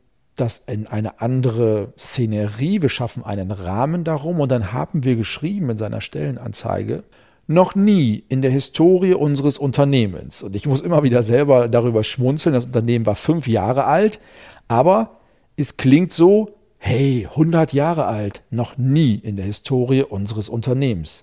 das 0.41 0.65
in 0.67 0.87
eine 0.87 1.21
andere 1.21 1.93
Szenerie, 1.99 2.83
wir 2.83 2.89
schaffen 2.89 3.25
einen 3.25 3.51
Rahmen 3.51 4.05
darum 4.05 4.41
und 4.41 4.51
dann 4.51 4.73
haben 4.73 5.05
wir 5.05 5.17
geschrieben 5.17 5.71
in 5.71 5.79
seiner 5.79 6.01
Stellenanzeige, 6.01 7.05
noch 7.47 7.75
nie 7.75 8.25
in 8.29 8.43
der 8.43 8.51
Historie 8.51 9.15
unseres 9.15 9.59
Unternehmens, 9.59 10.43
und 10.43 10.55
ich 10.55 10.67
muss 10.67 10.81
immer 10.81 11.03
wieder 11.03 11.23
selber 11.23 11.69
darüber 11.69 12.05
schmunzeln, 12.05 12.55
das 12.55 12.67
Unternehmen 12.67 13.07
war 13.07 13.15
fünf 13.15 13.49
Jahre 13.49 13.85
alt, 13.85 14.21
aber 14.69 15.19
es 15.57 15.77
klingt 15.77 16.13
so, 16.13 16.57
hey, 16.79 17.27
100 17.31 17.73
Jahre 17.73 18.05
alt, 18.05 18.43
noch 18.51 18.77
nie 18.77 19.15
in 19.15 19.37
der 19.37 19.47
Historie 19.47 20.03
unseres 20.03 20.49
Unternehmens 20.49 21.23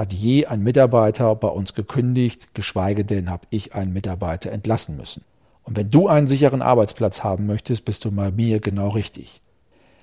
hat 0.00 0.14
je 0.14 0.46
ein 0.46 0.62
Mitarbeiter 0.62 1.34
bei 1.34 1.48
uns 1.48 1.74
gekündigt, 1.74 2.54
geschweige 2.54 3.04
denn 3.04 3.28
habe 3.28 3.46
ich 3.50 3.74
einen 3.74 3.92
Mitarbeiter 3.92 4.50
entlassen 4.50 4.96
müssen. 4.96 5.22
Und 5.70 5.76
wenn 5.76 5.88
du 5.88 6.08
einen 6.08 6.26
sicheren 6.26 6.62
Arbeitsplatz 6.62 7.22
haben 7.22 7.46
möchtest, 7.46 7.84
bist 7.84 8.04
du 8.04 8.10
bei 8.10 8.32
mir 8.32 8.58
genau 8.58 8.88
richtig. 8.88 9.40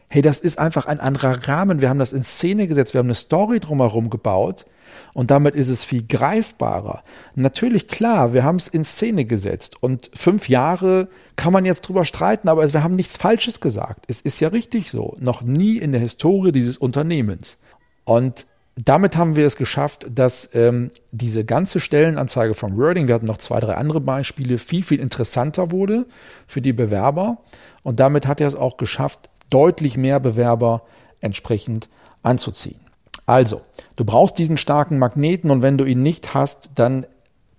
Hey, 0.07 0.21
das 0.21 0.39
ist 0.39 0.59
einfach 0.59 0.85
ein 0.85 1.01
anderer 1.01 1.45
Rahmen. 1.45 1.81
Wir 1.81 1.89
haben 1.89 1.99
das 1.99 2.13
in 2.13 2.23
Szene 2.23 2.67
gesetzt, 2.67 2.93
wir 2.93 2.99
haben 2.99 3.07
eine 3.07 3.15
Story 3.15 3.59
drumherum 3.59 4.09
gebaut 4.09 4.65
und 5.13 5.29
damit 5.29 5.55
ist 5.55 5.67
es 5.67 5.83
viel 5.83 6.07
greifbarer. 6.07 7.03
Natürlich, 7.35 7.89
klar, 7.89 8.31
wir 8.31 8.45
haben 8.45 8.55
es 8.55 8.69
in 8.69 8.85
Szene 8.85 9.25
gesetzt 9.25 9.83
und 9.83 10.09
fünf 10.13 10.47
Jahre 10.47 11.09
kann 11.35 11.51
man 11.51 11.65
jetzt 11.65 11.81
drüber 11.81 12.05
streiten, 12.05 12.47
aber 12.47 12.71
wir 12.71 12.81
haben 12.81 12.95
nichts 12.95 13.17
Falsches 13.17 13.59
gesagt. 13.59 14.05
Es 14.07 14.21
ist 14.21 14.39
ja 14.39 14.47
richtig 14.47 14.89
so. 14.89 15.17
Noch 15.19 15.41
nie 15.41 15.75
in 15.75 15.91
der 15.91 15.99
Historie 15.99 16.53
dieses 16.53 16.77
Unternehmens. 16.77 17.57
Und 18.05 18.45
damit 18.83 19.17
haben 19.17 19.35
wir 19.35 19.47
es 19.47 19.55
geschafft, 19.55 20.05
dass 20.09 20.53
ähm, 20.53 20.89
diese 21.11 21.43
ganze 21.43 21.79
Stellenanzeige 21.79 22.53
von 22.53 22.77
Wording, 22.77 23.07
wir 23.07 23.15
hatten 23.15 23.25
noch 23.25 23.39
zwei, 23.39 23.59
drei 23.59 23.73
andere 23.73 23.99
Beispiele, 23.99 24.59
viel, 24.59 24.83
viel 24.83 24.99
interessanter 24.99 25.71
wurde 25.71 26.05
für 26.45 26.61
die 26.61 26.73
Bewerber. 26.73 27.39
Und 27.81 27.99
damit 27.99 28.27
hat 28.27 28.39
er 28.39 28.47
es 28.47 28.55
auch 28.55 28.77
geschafft, 28.77 29.29
deutlich 29.49 29.97
mehr 29.97 30.19
Bewerber 30.19 30.83
entsprechend 31.21 31.89
anzuziehen. 32.21 32.79
Also, 33.25 33.61
du 33.95 34.05
brauchst 34.05 34.37
diesen 34.37 34.57
starken 34.57 34.99
Magneten 34.99 35.49
und 35.49 35.61
wenn 35.61 35.77
du 35.77 35.83
ihn 35.83 36.03
nicht 36.03 36.33
hast, 36.33 36.71
dann 36.75 37.07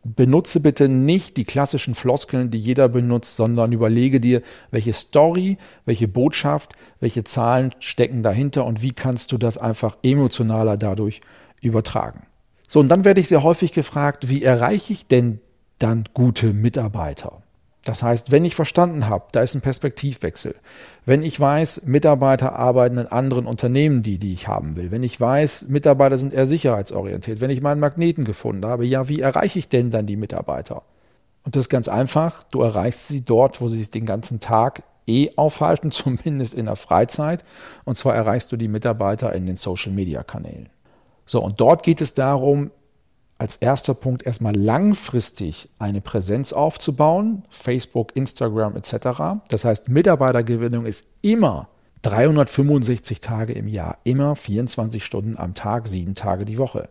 benutze 0.04 0.60
bitte 0.60 0.88
nicht 0.88 1.36
die 1.36 1.44
klassischen 1.44 1.94
Floskeln, 1.94 2.50
die 2.50 2.58
jeder 2.58 2.88
benutzt, 2.88 3.36
sondern 3.36 3.72
überlege 3.72 4.20
dir, 4.20 4.42
welche 4.70 4.92
Story, 4.92 5.58
welche 5.84 6.08
Botschaft, 6.08 6.72
welche 7.00 7.24
Zahlen 7.24 7.72
stecken 7.80 8.22
dahinter 8.22 8.64
und 8.64 8.82
wie 8.82 8.92
kannst 8.92 9.32
du 9.32 9.38
das 9.38 9.58
einfach 9.58 9.96
emotionaler 10.02 10.76
dadurch 10.76 11.20
übertragen. 11.60 12.26
So, 12.68 12.80
und 12.80 12.88
dann 12.88 13.04
werde 13.04 13.20
ich 13.20 13.28
sehr 13.28 13.42
häufig 13.42 13.72
gefragt, 13.72 14.28
wie 14.28 14.42
erreiche 14.42 14.92
ich 14.92 15.06
denn 15.06 15.40
dann 15.78 16.04
gute 16.14 16.52
Mitarbeiter? 16.52 17.42
Das 17.88 18.02
heißt, 18.02 18.32
wenn 18.32 18.44
ich 18.44 18.54
verstanden 18.54 19.08
habe, 19.08 19.28
da 19.32 19.40
ist 19.40 19.54
ein 19.54 19.62
Perspektivwechsel, 19.62 20.54
wenn 21.06 21.22
ich 21.22 21.40
weiß, 21.40 21.84
Mitarbeiter 21.86 22.54
arbeiten 22.54 22.98
in 22.98 23.06
anderen 23.06 23.46
Unternehmen, 23.46 24.02
die, 24.02 24.18
die 24.18 24.34
ich 24.34 24.46
haben 24.46 24.76
will, 24.76 24.90
wenn 24.90 25.02
ich 25.02 25.18
weiß, 25.18 25.68
Mitarbeiter 25.68 26.18
sind 26.18 26.34
eher 26.34 26.44
sicherheitsorientiert, 26.44 27.40
wenn 27.40 27.48
ich 27.48 27.62
meinen 27.62 27.80
Magneten 27.80 28.26
gefunden 28.26 28.66
habe, 28.66 28.84
ja, 28.84 29.08
wie 29.08 29.20
erreiche 29.20 29.58
ich 29.58 29.70
denn 29.70 29.90
dann 29.90 30.04
die 30.04 30.16
Mitarbeiter? 30.16 30.82
Und 31.44 31.56
das 31.56 31.64
ist 31.64 31.68
ganz 31.70 31.88
einfach, 31.88 32.42
du 32.50 32.60
erreichst 32.60 33.08
sie 33.08 33.24
dort, 33.24 33.62
wo 33.62 33.68
sie 33.68 33.78
sich 33.78 33.90
den 33.90 34.04
ganzen 34.04 34.38
Tag 34.38 34.82
eh 35.06 35.30
aufhalten, 35.36 35.90
zumindest 35.90 36.52
in 36.52 36.66
der 36.66 36.76
Freizeit. 36.76 37.42
Und 37.86 37.94
zwar 37.94 38.14
erreichst 38.14 38.52
du 38.52 38.58
die 38.58 38.68
Mitarbeiter 38.68 39.32
in 39.32 39.46
den 39.46 39.56
Social-Media-Kanälen. 39.56 40.68
So, 41.24 41.42
und 41.42 41.58
dort 41.58 41.84
geht 41.84 42.02
es 42.02 42.12
darum, 42.12 42.70
als 43.38 43.56
erster 43.56 43.94
Punkt 43.94 44.24
erstmal 44.26 44.54
langfristig 44.56 45.68
eine 45.78 46.00
Präsenz 46.00 46.52
aufzubauen, 46.52 47.44
Facebook, 47.48 48.16
Instagram 48.16 48.76
etc. 48.76 49.40
Das 49.48 49.64
heißt, 49.64 49.88
Mitarbeitergewinnung 49.88 50.84
ist 50.86 51.06
immer 51.22 51.68
365 52.02 53.20
Tage 53.20 53.52
im 53.52 53.68
Jahr, 53.68 53.98
immer 54.04 54.34
24 54.34 55.04
Stunden 55.04 55.36
am 55.36 55.54
Tag, 55.54 55.86
sieben 55.86 56.14
Tage 56.14 56.44
die 56.44 56.58
Woche. 56.58 56.88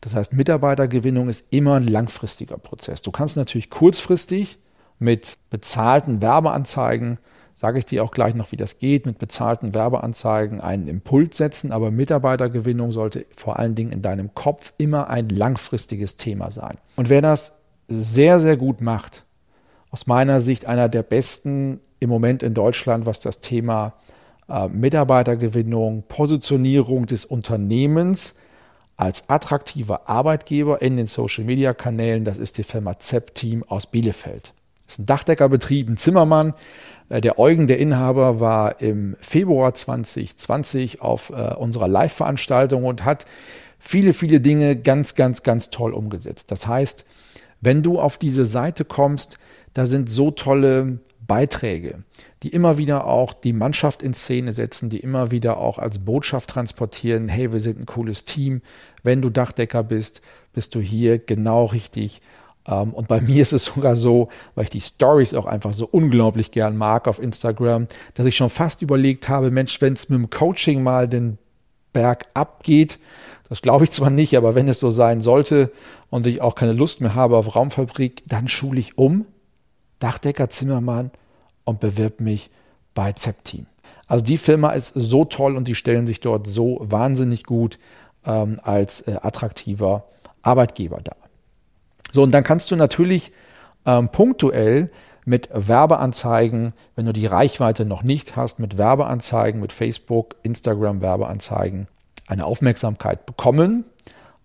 Das 0.00 0.14
heißt, 0.14 0.32
Mitarbeitergewinnung 0.32 1.28
ist 1.28 1.52
immer 1.52 1.74
ein 1.74 1.86
langfristiger 1.86 2.58
Prozess. 2.58 3.02
Du 3.02 3.10
kannst 3.10 3.36
natürlich 3.36 3.70
kurzfristig 3.70 4.58
mit 4.98 5.38
bezahlten 5.50 6.22
Werbeanzeigen 6.22 7.18
sage 7.54 7.78
ich 7.78 7.86
dir 7.86 8.02
auch 8.02 8.10
gleich 8.10 8.34
noch, 8.34 8.52
wie 8.52 8.56
das 8.56 8.78
geht, 8.78 9.06
mit 9.06 9.18
bezahlten 9.18 9.74
Werbeanzeigen 9.74 10.60
einen 10.60 10.88
Impuls 10.88 11.36
setzen, 11.36 11.72
aber 11.72 11.90
Mitarbeitergewinnung 11.90 12.90
sollte 12.90 13.26
vor 13.36 13.58
allen 13.58 13.74
Dingen 13.74 13.92
in 13.92 14.02
deinem 14.02 14.34
Kopf 14.34 14.72
immer 14.76 15.08
ein 15.08 15.28
langfristiges 15.28 16.16
Thema 16.16 16.50
sein. 16.50 16.78
Und 16.96 17.08
wer 17.08 17.22
das 17.22 17.60
sehr, 17.86 18.40
sehr 18.40 18.56
gut 18.56 18.80
macht, 18.80 19.24
aus 19.90 20.06
meiner 20.06 20.40
Sicht 20.40 20.66
einer 20.66 20.88
der 20.88 21.04
besten 21.04 21.80
im 22.00 22.10
Moment 22.10 22.42
in 22.42 22.54
Deutschland, 22.54 23.06
was 23.06 23.20
das 23.20 23.38
Thema 23.38 23.92
äh, 24.48 24.68
Mitarbeitergewinnung, 24.68 26.02
Positionierung 26.08 27.06
des 27.06 27.24
Unternehmens 27.24 28.34
als 28.96 29.28
attraktiver 29.28 30.08
Arbeitgeber 30.08 30.82
in 30.82 30.96
den 30.96 31.06
Social-Media-Kanälen, 31.06 32.24
das 32.24 32.38
ist 32.38 32.58
die 32.58 32.64
Firma 32.64 32.98
ZEP-Team 32.98 33.64
aus 33.64 33.86
Bielefeld. 33.86 34.52
Ist 34.86 34.98
ein 34.98 35.06
Dachdeckerbetrieb, 35.06 35.88
ein 35.88 35.96
Zimmermann, 35.96 36.54
äh, 37.08 37.20
der 37.20 37.38
Eugen, 37.38 37.66
der 37.66 37.78
Inhaber, 37.78 38.40
war 38.40 38.80
im 38.80 39.16
Februar 39.20 39.74
2020 39.74 41.00
auf 41.00 41.30
äh, 41.30 41.54
unserer 41.54 41.88
Live-Veranstaltung 41.88 42.84
und 42.84 43.04
hat 43.04 43.24
viele, 43.78 44.12
viele 44.12 44.40
Dinge 44.40 44.76
ganz, 44.76 45.14
ganz, 45.14 45.42
ganz 45.42 45.70
toll 45.70 45.92
umgesetzt. 45.92 46.50
Das 46.50 46.66
heißt, 46.66 47.04
wenn 47.60 47.82
du 47.82 47.98
auf 47.98 48.18
diese 48.18 48.44
Seite 48.44 48.84
kommst, 48.84 49.38
da 49.72 49.86
sind 49.86 50.08
so 50.08 50.30
tolle 50.30 50.98
Beiträge, 51.26 52.04
die 52.42 52.50
immer 52.50 52.76
wieder 52.76 53.06
auch 53.06 53.32
die 53.32 53.52
Mannschaft 53.52 54.02
in 54.02 54.12
Szene 54.12 54.52
setzen, 54.52 54.90
die 54.90 55.00
immer 55.00 55.30
wieder 55.30 55.56
auch 55.56 55.78
als 55.78 56.00
Botschaft 56.00 56.50
transportieren, 56.50 57.28
hey, 57.28 57.52
wir 57.52 57.60
sind 57.60 57.80
ein 57.80 57.86
cooles 57.86 58.24
Team. 58.24 58.60
Wenn 59.02 59.22
du 59.22 59.30
Dachdecker 59.30 59.82
bist, 59.82 60.20
bist 60.52 60.74
du 60.74 60.80
hier 60.80 61.18
genau 61.18 61.64
richtig 61.64 62.20
und 62.72 63.08
bei 63.08 63.20
mir 63.22 63.42
ist 63.42 63.52
es 63.52 63.64
sogar 63.66 63.96
so, 63.96 64.28
weil 64.54 64.64
ich 64.64 64.70
die 64.70 64.80
Stories 64.80 65.34
auch 65.34 65.46
einfach 65.46 65.72
so 65.72 65.88
unglaublich 65.90 66.50
gern 66.50 66.76
mag 66.76 67.08
auf 67.08 67.20
Instagram, 67.20 67.88
dass 68.14 68.26
ich 68.26 68.36
schon 68.36 68.50
fast 68.50 68.82
überlegt 68.82 69.28
habe, 69.28 69.50
Mensch, 69.50 69.80
wenn 69.80 69.92
es 69.92 70.08
mit 70.08 70.18
dem 70.18 70.30
Coaching 70.30 70.82
mal 70.82 71.08
den 71.08 71.38
Berg 71.92 72.26
abgeht, 72.34 72.98
das 73.48 73.62
glaube 73.62 73.84
ich 73.84 73.90
zwar 73.90 74.10
nicht, 74.10 74.36
aber 74.36 74.54
wenn 74.54 74.68
es 74.68 74.80
so 74.80 74.90
sein 74.90 75.20
sollte 75.20 75.70
und 76.10 76.26
ich 76.26 76.40
auch 76.40 76.54
keine 76.54 76.72
Lust 76.72 77.00
mehr 77.00 77.14
habe 77.14 77.36
auf 77.36 77.54
Raumfabrik, 77.54 78.22
dann 78.26 78.48
schule 78.48 78.80
ich 78.80 78.98
um, 78.98 79.26
Dachdecker 79.98 80.48
Zimmermann 80.48 81.10
und 81.64 81.80
bewirb 81.80 82.20
mich 82.20 82.50
bei 82.94 83.12
Zepteam. 83.12 83.66
Also 84.06 84.24
die 84.24 84.38
Firma 84.38 84.70
ist 84.70 84.92
so 84.94 85.24
toll 85.24 85.56
und 85.56 85.68
die 85.68 85.74
stellen 85.74 86.06
sich 86.06 86.20
dort 86.20 86.46
so 86.46 86.78
wahnsinnig 86.80 87.44
gut 87.44 87.78
ähm, 88.26 88.60
als 88.62 89.02
äh, 89.02 89.18
attraktiver 89.22 90.04
Arbeitgeber 90.42 91.00
dar. 91.02 91.16
So, 92.14 92.22
und 92.22 92.30
dann 92.30 92.44
kannst 92.44 92.70
du 92.70 92.76
natürlich 92.76 93.32
ähm, 93.84 94.08
punktuell 94.10 94.92
mit 95.24 95.48
Werbeanzeigen, 95.52 96.72
wenn 96.94 97.06
du 97.06 97.12
die 97.12 97.26
Reichweite 97.26 97.84
noch 97.84 98.04
nicht 98.04 98.36
hast, 98.36 98.60
mit 98.60 98.78
Werbeanzeigen, 98.78 99.60
mit 99.60 99.72
Facebook, 99.72 100.36
Instagram 100.44 101.00
Werbeanzeigen 101.00 101.88
eine 102.28 102.44
Aufmerksamkeit 102.44 103.26
bekommen. 103.26 103.84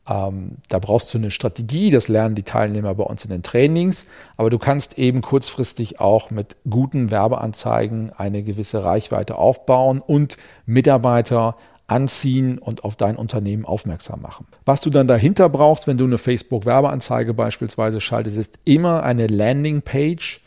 Ähm, 0.07 0.55
da 0.69 0.79
brauchst 0.79 1.13
du 1.13 1.19
eine 1.19 1.29
Strategie, 1.29 1.91
das 1.91 2.07
lernen 2.07 2.33
die 2.33 2.41
Teilnehmer 2.41 2.95
bei 2.95 3.03
uns 3.03 3.23
in 3.23 3.29
den 3.29 3.43
Trainings, 3.43 4.07
aber 4.35 4.49
du 4.49 4.57
kannst 4.57 4.97
eben 4.97 5.21
kurzfristig 5.21 5.99
auch 5.99 6.31
mit 6.31 6.57
guten 6.67 7.11
Werbeanzeigen 7.11 8.11
eine 8.17 8.41
gewisse 8.41 8.83
Reichweite 8.83 9.35
aufbauen 9.35 10.01
und 10.01 10.37
Mitarbeiter 10.65 11.55
anziehen 11.89 12.57
und 12.57 12.83
auf 12.83 12.95
dein 12.95 13.15
Unternehmen 13.15 13.65
aufmerksam 13.65 14.21
machen. 14.21 14.47
Was 14.65 14.81
du 14.81 14.89
dann 14.89 15.07
dahinter 15.07 15.49
brauchst, 15.49 15.87
wenn 15.87 15.97
du 15.97 16.05
eine 16.05 16.17
Facebook-Werbeanzeige 16.17 17.33
beispielsweise 17.33 17.99
schaltest, 17.99 18.37
ist 18.37 18.59
immer 18.63 19.03
eine 19.03 19.27
Landingpage, 19.27 20.41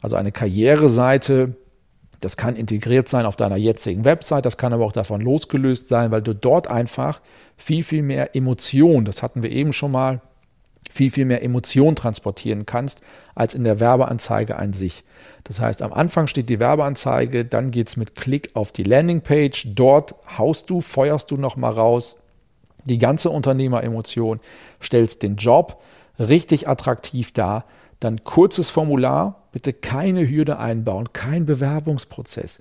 also 0.00 0.16
eine 0.16 0.32
Karriereseite. 0.32 1.56
Das 2.20 2.36
kann 2.36 2.56
integriert 2.56 3.08
sein 3.08 3.26
auf 3.26 3.36
deiner 3.36 3.56
jetzigen 3.56 4.04
Website, 4.04 4.46
das 4.46 4.56
kann 4.56 4.72
aber 4.72 4.86
auch 4.86 4.92
davon 4.92 5.20
losgelöst 5.20 5.88
sein, 5.88 6.10
weil 6.10 6.22
du 6.22 6.34
dort 6.34 6.68
einfach 6.68 7.20
viel, 7.56 7.82
viel 7.82 8.02
mehr 8.02 8.34
Emotion, 8.34 9.04
das 9.04 9.22
hatten 9.22 9.42
wir 9.42 9.50
eben 9.50 9.72
schon 9.72 9.92
mal, 9.92 10.20
viel, 10.96 11.10
viel 11.10 11.24
mehr 11.24 11.42
Emotion 11.42 11.94
transportieren 11.94 12.66
kannst, 12.66 13.00
als 13.34 13.54
in 13.54 13.64
der 13.64 13.78
Werbeanzeige 13.80 14.56
an 14.56 14.72
sich. 14.72 15.04
Das 15.44 15.60
heißt, 15.60 15.82
am 15.82 15.92
Anfang 15.92 16.26
steht 16.26 16.48
die 16.48 16.58
Werbeanzeige, 16.58 17.44
dann 17.44 17.70
geht 17.70 17.88
es 17.88 17.96
mit 17.96 18.16
Klick 18.16 18.50
auf 18.54 18.72
die 18.72 18.82
Landingpage. 18.82 19.68
Dort 19.74 20.14
haust 20.38 20.70
du, 20.70 20.80
feuerst 20.80 21.30
du 21.30 21.36
nochmal 21.36 21.72
raus 21.72 22.16
die 22.84 22.98
ganze 22.98 23.30
Unternehmeremotion, 23.30 24.40
stellst 24.82 25.22
den 25.22 25.36
Job 25.36 25.82
richtig 26.18 26.68
attraktiv 26.68 27.32
dar. 27.32 27.64
Dann 28.00 28.24
kurzes 28.24 28.70
Formular, 28.70 29.48
bitte 29.52 29.72
keine 29.72 30.28
Hürde 30.28 30.58
einbauen, 30.58 31.12
kein 31.12 31.46
Bewerbungsprozess, 31.46 32.60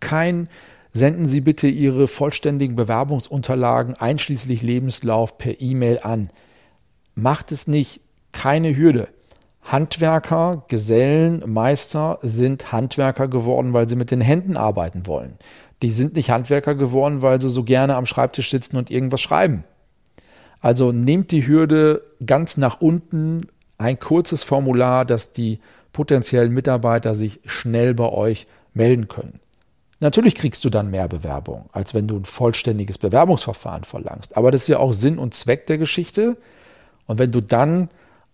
kein 0.00 0.48
Senden 0.96 1.26
Sie 1.26 1.42
bitte 1.42 1.68
Ihre 1.68 2.08
vollständigen 2.08 2.74
Bewerbungsunterlagen 2.74 3.96
einschließlich 3.96 4.62
Lebenslauf 4.62 5.36
per 5.36 5.60
E-Mail 5.60 6.00
an. 6.02 6.30
Macht 7.16 7.50
es 7.50 7.66
nicht, 7.66 8.00
keine 8.32 8.76
Hürde. 8.76 9.08
Handwerker, 9.62 10.64
Gesellen, 10.68 11.42
Meister 11.46 12.18
sind 12.22 12.70
Handwerker 12.70 13.26
geworden, 13.26 13.72
weil 13.72 13.88
sie 13.88 13.96
mit 13.96 14.12
den 14.12 14.20
Händen 14.20 14.56
arbeiten 14.56 15.06
wollen. 15.06 15.38
Die 15.82 15.90
sind 15.90 16.14
nicht 16.14 16.30
Handwerker 16.30 16.74
geworden, 16.74 17.22
weil 17.22 17.40
sie 17.40 17.48
so 17.48 17.64
gerne 17.64 17.96
am 17.96 18.06
Schreibtisch 18.06 18.50
sitzen 18.50 18.76
und 18.76 18.90
irgendwas 18.90 19.22
schreiben. 19.22 19.64
Also 20.60 20.92
nehmt 20.92 21.30
die 21.32 21.46
Hürde 21.46 22.02
ganz 22.24 22.58
nach 22.58 22.80
unten, 22.80 23.48
ein 23.78 23.98
kurzes 23.98 24.42
Formular, 24.42 25.04
dass 25.04 25.32
die 25.32 25.60
potenziellen 25.92 26.52
Mitarbeiter 26.52 27.14
sich 27.14 27.40
schnell 27.46 27.94
bei 27.94 28.10
euch 28.10 28.46
melden 28.74 29.08
können. 29.08 29.40
Natürlich 30.00 30.34
kriegst 30.34 30.64
du 30.64 30.70
dann 30.70 30.90
mehr 30.90 31.08
Bewerbung, 31.08 31.70
als 31.72 31.94
wenn 31.94 32.06
du 32.06 32.16
ein 32.16 32.26
vollständiges 32.26 32.98
Bewerbungsverfahren 32.98 33.84
verlangst. 33.84 34.36
Aber 34.36 34.50
das 34.50 34.62
ist 34.62 34.68
ja 34.68 34.78
auch 34.78 34.92
Sinn 34.92 35.18
und 35.18 35.32
Zweck 35.32 35.66
der 35.66 35.78
Geschichte. 35.78 36.36
Und 37.06 37.18
wenn 37.18 37.32
du 37.32 37.40
dann 37.40 37.88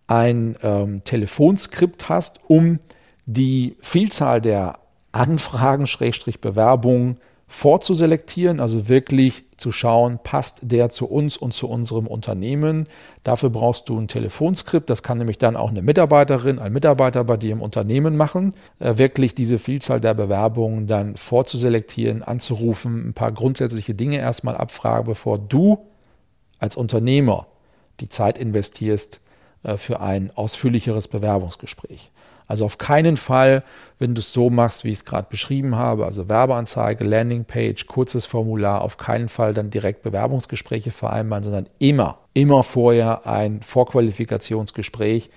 ein 0.07 0.57
ähm, 0.63 1.05
Telefonskript 1.05 2.09
hast, 2.09 2.41
um 2.49 2.81
die 3.27 3.77
Vielzahl 3.81 4.41
der 4.41 4.79
Anfragen, 5.13 5.87
Schrägstrich 5.87 6.41
Bewerbungen 6.41 7.19
vorzuselektieren, 7.47 8.61
also 8.61 8.89
wirklich 8.89 9.45
zu 9.59 9.73
schauen, 9.73 10.19
passt 10.23 10.61
der 10.63 10.89
zu 10.89 11.07
uns 11.07 11.37
und 11.37 11.53
zu 11.53 11.69
unserem 11.69 12.07
Unternehmen. 12.07 12.89
Dafür 13.25 13.51
brauchst 13.51 13.91
du 13.91 13.99
ein 13.99 14.09
Telefonskript, 14.09 14.89
das 14.89 15.03
kann 15.03 15.19
nämlich 15.19 15.37
dann 15.37 15.55
auch 15.55 15.69
eine 15.69 15.83
Mitarbeiterin, 15.83 16.59
ein 16.59 16.73
Mitarbeiter 16.73 17.25
bei 17.25 17.37
dir 17.37 17.53
im 17.53 17.61
Unternehmen 17.61 18.17
machen, 18.17 18.55
äh, 18.79 18.97
wirklich 18.97 19.35
diese 19.35 19.59
Vielzahl 19.59 20.01
der 20.01 20.15
Bewerbungen 20.15 20.87
dann 20.87 21.17
vorzuselektieren, 21.17 22.23
anzurufen, 22.23 23.11
ein 23.11 23.13
paar 23.13 23.33
grundsätzliche 23.33 23.95
Dinge 23.95 24.17
erstmal 24.17 24.57
abfragen, 24.57 25.05
bevor 25.05 25.39
du 25.39 25.79
als 26.59 26.77
Unternehmer 26.77 27.49
die 28.01 28.09
Zeit 28.09 28.39
investierst, 28.39 29.21
äh, 29.63 29.77
für 29.77 30.01
ein 30.01 30.31
ausführlicheres 30.35 31.09
Bewerbungsgespräch. 31.09 32.11
Also 32.49 32.65
auf 32.65 32.79
keinen 32.79 33.17
Fall, 33.17 33.63
wenn 33.99 34.15
du 34.15 34.21
es 34.21 34.33
so 34.33 34.51
machst, 34.51 34.85
wie 34.85 34.91
ich 34.91 34.99
es 34.99 35.05
gerade 35.05 35.29
beschrieben 35.31 35.77
habe, 35.77 36.05
also 36.05 36.29
Werbeanzeige, 36.29 37.05
Landingpage, 37.05 37.87
kurzes 37.87 38.27
Formular, 38.27 38.83
auf 38.83 38.97
keinen 38.97 39.29
Fall 39.29 39.55
dann 39.55 39.71
direkt 39.71 40.03
Bewerbungsgespräche 40.03 40.91
vereinbaren, 40.91 41.45
sondern 41.45 41.69
immer, 41.79 42.19
immer 42.35 42.63
vorher 42.63 43.27
ein 43.27 43.63
Vorqualifikationsgespräch, 43.63 45.31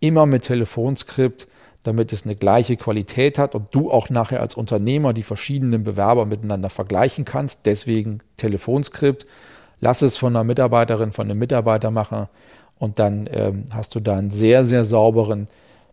immer 0.00 0.24
mit 0.24 0.44
Telefonskript, 0.44 1.48
damit 1.82 2.12
es 2.12 2.24
eine 2.24 2.36
gleiche 2.36 2.76
Qualität 2.76 3.38
hat 3.38 3.56
und 3.56 3.74
du 3.74 3.90
auch 3.90 4.08
nachher 4.08 4.40
als 4.40 4.54
Unternehmer 4.54 5.12
die 5.12 5.24
verschiedenen 5.24 5.82
Bewerber 5.82 6.26
miteinander 6.26 6.70
vergleichen 6.70 7.24
kannst. 7.24 7.66
Deswegen 7.66 8.20
Telefonskript. 8.36 9.26
Lass 9.82 10.00
es 10.00 10.16
von 10.16 10.34
einer 10.34 10.44
Mitarbeiterin, 10.44 11.10
von 11.10 11.28
einem 11.28 11.40
Mitarbeiter 11.40 11.90
machen 11.90 12.28
und 12.78 13.00
dann 13.00 13.28
ähm, 13.32 13.64
hast 13.72 13.96
du 13.96 14.00
da 14.00 14.16
einen 14.16 14.30
sehr, 14.30 14.64
sehr 14.64 14.84
sauberen 14.84 15.48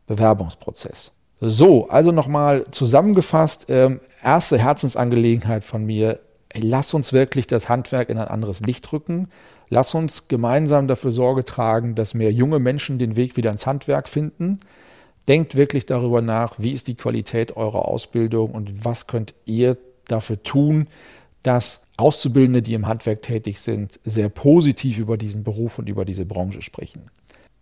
Bewerbungsprozess. 0.05 1.13
So, 1.41 1.89
also 1.89 2.11
nochmal 2.11 2.65
zusammengefasst, 2.69 3.65
ähm, 3.69 3.99
erste 4.23 4.59
Herzensangelegenheit 4.59 5.63
von 5.63 5.85
mir, 5.85 6.19
ey, 6.49 6.61
lass 6.61 6.93
uns 6.93 7.13
wirklich 7.13 7.47
das 7.47 7.67
Handwerk 7.67 8.09
in 8.09 8.19
ein 8.19 8.27
anderes 8.27 8.59
Licht 8.59 8.93
rücken. 8.93 9.29
Lass 9.69 9.95
uns 9.95 10.27
gemeinsam 10.27 10.87
dafür 10.87 11.11
Sorge 11.11 11.43
tragen, 11.43 11.95
dass 11.95 12.13
mehr 12.13 12.31
junge 12.31 12.59
Menschen 12.59 12.99
den 12.99 13.15
Weg 13.15 13.37
wieder 13.37 13.49
ins 13.49 13.65
Handwerk 13.65 14.07
finden. 14.07 14.59
Denkt 15.27 15.55
wirklich 15.55 15.87
darüber 15.87 16.21
nach, 16.21 16.59
wie 16.59 16.73
ist 16.73 16.87
die 16.87 16.95
Qualität 16.95 17.57
eurer 17.57 17.87
Ausbildung 17.87 18.51
und 18.51 18.85
was 18.85 19.07
könnt 19.07 19.33
ihr 19.45 19.77
dafür 20.07 20.43
tun, 20.43 20.87
dass 21.41 21.87
Auszubildende, 21.99 22.61
die 22.61 22.73
im 22.73 22.87
Handwerk 22.87 23.21
tätig 23.21 23.59
sind, 23.59 23.99
sehr 24.03 24.29
positiv 24.29 24.99
über 24.99 25.17
diesen 25.17 25.43
Beruf 25.43 25.79
und 25.79 25.89
über 25.89 26.05
diese 26.05 26.25
Branche 26.25 26.61
sprechen. 26.61 27.09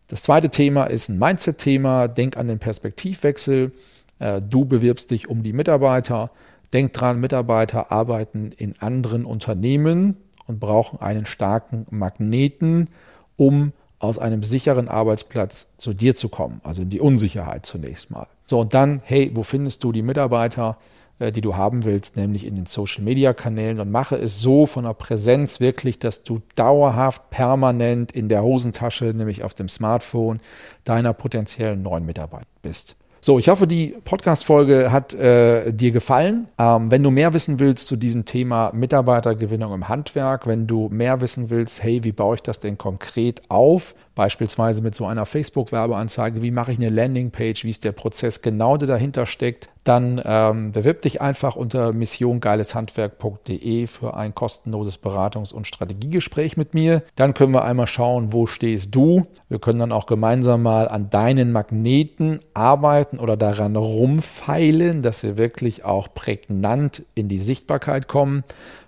Das 0.07 0.23
zweite 0.23 0.49
Thema 0.49 0.85
ist 0.85 1.09
ein 1.09 1.19
Mindset-Thema. 1.19 2.07
Denk 2.07 2.37
an 2.37 2.47
den 2.47 2.59
Perspektivwechsel. 2.59 3.73
Äh, 4.19 4.41
du 4.41 4.65
bewirbst 4.65 5.11
dich 5.11 5.27
um 5.27 5.43
die 5.43 5.53
Mitarbeiter. 5.53 6.31
Denk 6.73 6.93
dran, 6.93 7.19
Mitarbeiter 7.19 7.91
arbeiten 7.91 8.51
in 8.55 8.75
anderen 8.79 9.25
Unternehmen 9.25 10.17
und 10.45 10.59
brauchen 10.59 10.99
einen 10.99 11.25
starken 11.25 11.85
Magneten, 11.89 12.89
um 13.35 13.73
aus 13.99 14.19
einem 14.19 14.43
sicheren 14.43 14.87
Arbeitsplatz 14.87 15.69
zu 15.77 15.93
dir 15.93 16.13
zu 16.13 16.29
kommen, 16.29 16.61
also 16.63 16.83
in 16.83 16.89
die 16.89 16.99
Unsicherheit 16.99 17.65
zunächst 17.65 18.11
mal. 18.11 18.27
So, 18.45 18.59
und 18.61 18.73
dann, 18.73 19.01
hey, 19.03 19.31
wo 19.33 19.43
findest 19.43 19.83
du 19.83 19.91
die 19.91 20.03
Mitarbeiter? 20.03 20.77
Äh, 21.19 21.31
die 21.31 21.41
du 21.41 21.55
haben 21.55 21.83
willst, 21.83 22.15
nämlich 22.15 22.45
in 22.45 22.55
den 22.55 22.67
Social-Media-Kanälen 22.67 23.79
und 23.79 23.89
mache 23.89 24.15
es 24.15 24.39
so 24.39 24.67
von 24.67 24.83
der 24.83 24.93
Präsenz 24.93 25.59
wirklich, 25.59 25.97
dass 25.97 26.23
du 26.23 26.41
dauerhaft 26.55 27.31
permanent 27.31 28.11
in 28.11 28.29
der 28.29 28.43
Hosentasche, 28.43 29.05
nämlich 29.05 29.43
auf 29.43 29.55
dem 29.55 29.67
Smartphone, 29.67 30.39
deiner 30.83 31.13
potenziellen 31.13 31.81
neuen 31.81 32.05
Mitarbeiter 32.05 32.45
bist. 32.61 32.95
So, 33.19 33.39
ich 33.39 33.49
hoffe, 33.49 33.65
die 33.65 33.95
Podcast-Folge 34.05 34.91
hat 34.91 35.15
äh, 35.15 35.73
dir 35.73 35.91
gefallen. 35.91 36.49
Ähm, 36.59 36.91
wenn 36.91 37.01
du 37.01 37.09
mehr 37.09 37.33
wissen 37.33 37.59
willst 37.59 37.87
zu 37.87 37.95
diesem 37.95 38.25
Thema 38.25 38.71
Mitarbeitergewinnung 38.73 39.73
im 39.73 39.89
Handwerk, 39.89 40.45
wenn 40.45 40.67
du 40.67 40.87
mehr 40.89 41.19
wissen 41.19 41.49
willst, 41.49 41.81
hey, 41.81 42.03
wie 42.03 42.11
baue 42.11 42.35
ich 42.35 42.43
das 42.43 42.59
denn 42.59 42.77
konkret 42.77 43.41
auf? 43.49 43.95
Beispielsweise 44.17 44.81
mit 44.81 44.95
so 44.95 45.05
einer 45.05 45.27
Facebook-Werbeanzeige, 45.27 46.41
wie 46.41 46.49
mache 46.49 46.71
ich 46.71 46.79
eine 46.79 46.89
Landingpage, 46.89 47.63
wie 47.65 47.69
ist 47.69 47.85
der 47.85 47.91
Prozess 47.91 48.41
genau, 48.41 48.75
der 48.75 48.87
dahinter 48.87 49.27
steckt, 49.27 49.69
dann 49.83 50.19
ähm, 50.25 50.71
bewirb 50.71 51.01
dich 51.01 51.21
einfach 51.21 51.55
unter 51.55 51.93
missiongeileshandwerk.de 51.93 53.85
für 53.85 54.15
ein 54.15 54.33
kostenloses 54.33 54.97
Beratungs- 55.03 55.53
und 55.53 55.67
Strategiegespräch 55.67 56.57
mit 56.57 56.73
mir. 56.73 57.03
Dann 57.13 57.35
können 57.35 57.53
wir 57.53 57.63
einmal 57.63 57.85
schauen, 57.85 58.33
wo 58.33 58.47
stehst 58.47 58.95
du. 58.95 59.27
Wir 59.49 59.59
können 59.59 59.77
dann 59.77 59.91
auch 59.91 60.07
gemeinsam 60.07 60.63
mal 60.63 60.87
an 60.87 61.11
deinen 61.11 61.51
Magneten 61.51 62.39
arbeiten 62.55 63.19
oder 63.19 63.37
daran 63.37 63.75
rumfeilen, 63.75 65.01
dass 65.01 65.21
wir 65.21 65.37
wirklich 65.37 65.85
auch 65.85 66.11
prägnant 66.11 67.03
in 67.13 67.27
die 67.27 67.37
Sichtbarkeit 67.37 68.07
kommen. 68.07 68.43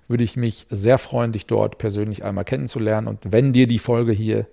Würde 0.08 0.24
ich 0.24 0.38
mich 0.38 0.66
sehr 0.72 0.98
freuen, 0.98 1.34
dich 1.34 1.46
dort 1.46 1.78
persönlich 1.78 2.24
einmal 2.24 2.46
kennenzulernen. 2.46 3.08
Und 3.08 3.20
wenn 3.32 3.54
dir 3.54 3.68
die 3.68 3.78
Folge 3.78 4.12
hier 4.12 4.48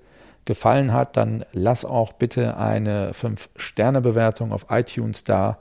gefallen 0.47 0.95
hat, 0.95 1.19
dann 1.19 1.45
lass 1.53 1.85
auch 1.85 2.15
bitte 2.15 2.57
eine 2.57 3.13
5-Sterne-Bewertung 3.13 4.53
auf 4.53 4.67
iTunes 4.71 5.25
da 5.25 5.59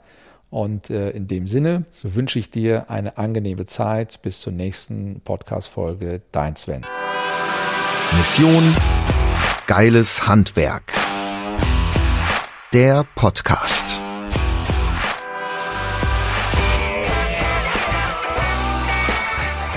und 0.48 0.90
äh, 0.90 1.10
in 1.10 1.26
dem 1.26 1.46
Sinne 1.46 1.84
wünsche 2.02 2.38
ich 2.38 2.50
dir 2.50 2.88
eine 2.88 3.18
angenehme 3.18 3.66
Zeit. 3.66 4.22
Bis 4.22 4.40
zur 4.40 4.52
nächsten 4.52 5.20
Podcast-Folge. 5.20 6.22
Dein 6.32 6.56
Sven. 6.56 6.86
Mission 8.16 8.74
Geiles 9.66 10.26
Handwerk. 10.26 10.92
Der 12.72 13.04
Podcast. 13.16 14.00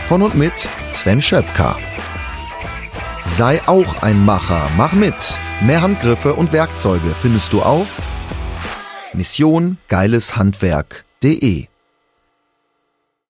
Von 0.07 0.21
und 0.21 0.35
mit 0.35 0.67
Sven 0.93 1.21
Schöpker. 1.21 1.77
Sei 3.39 3.61
auch 3.67 4.01
ein 4.01 4.25
Macher, 4.25 4.69
mach 4.75 4.91
mit. 4.91 5.15
Mehr 5.61 5.81
Handgriffe 5.81 6.33
und 6.33 6.51
Werkzeuge 6.51 7.15
findest 7.21 7.53
du 7.53 7.61
auf 7.61 8.01
Mission 9.13 9.77
geileshandwerk.de 9.87 11.68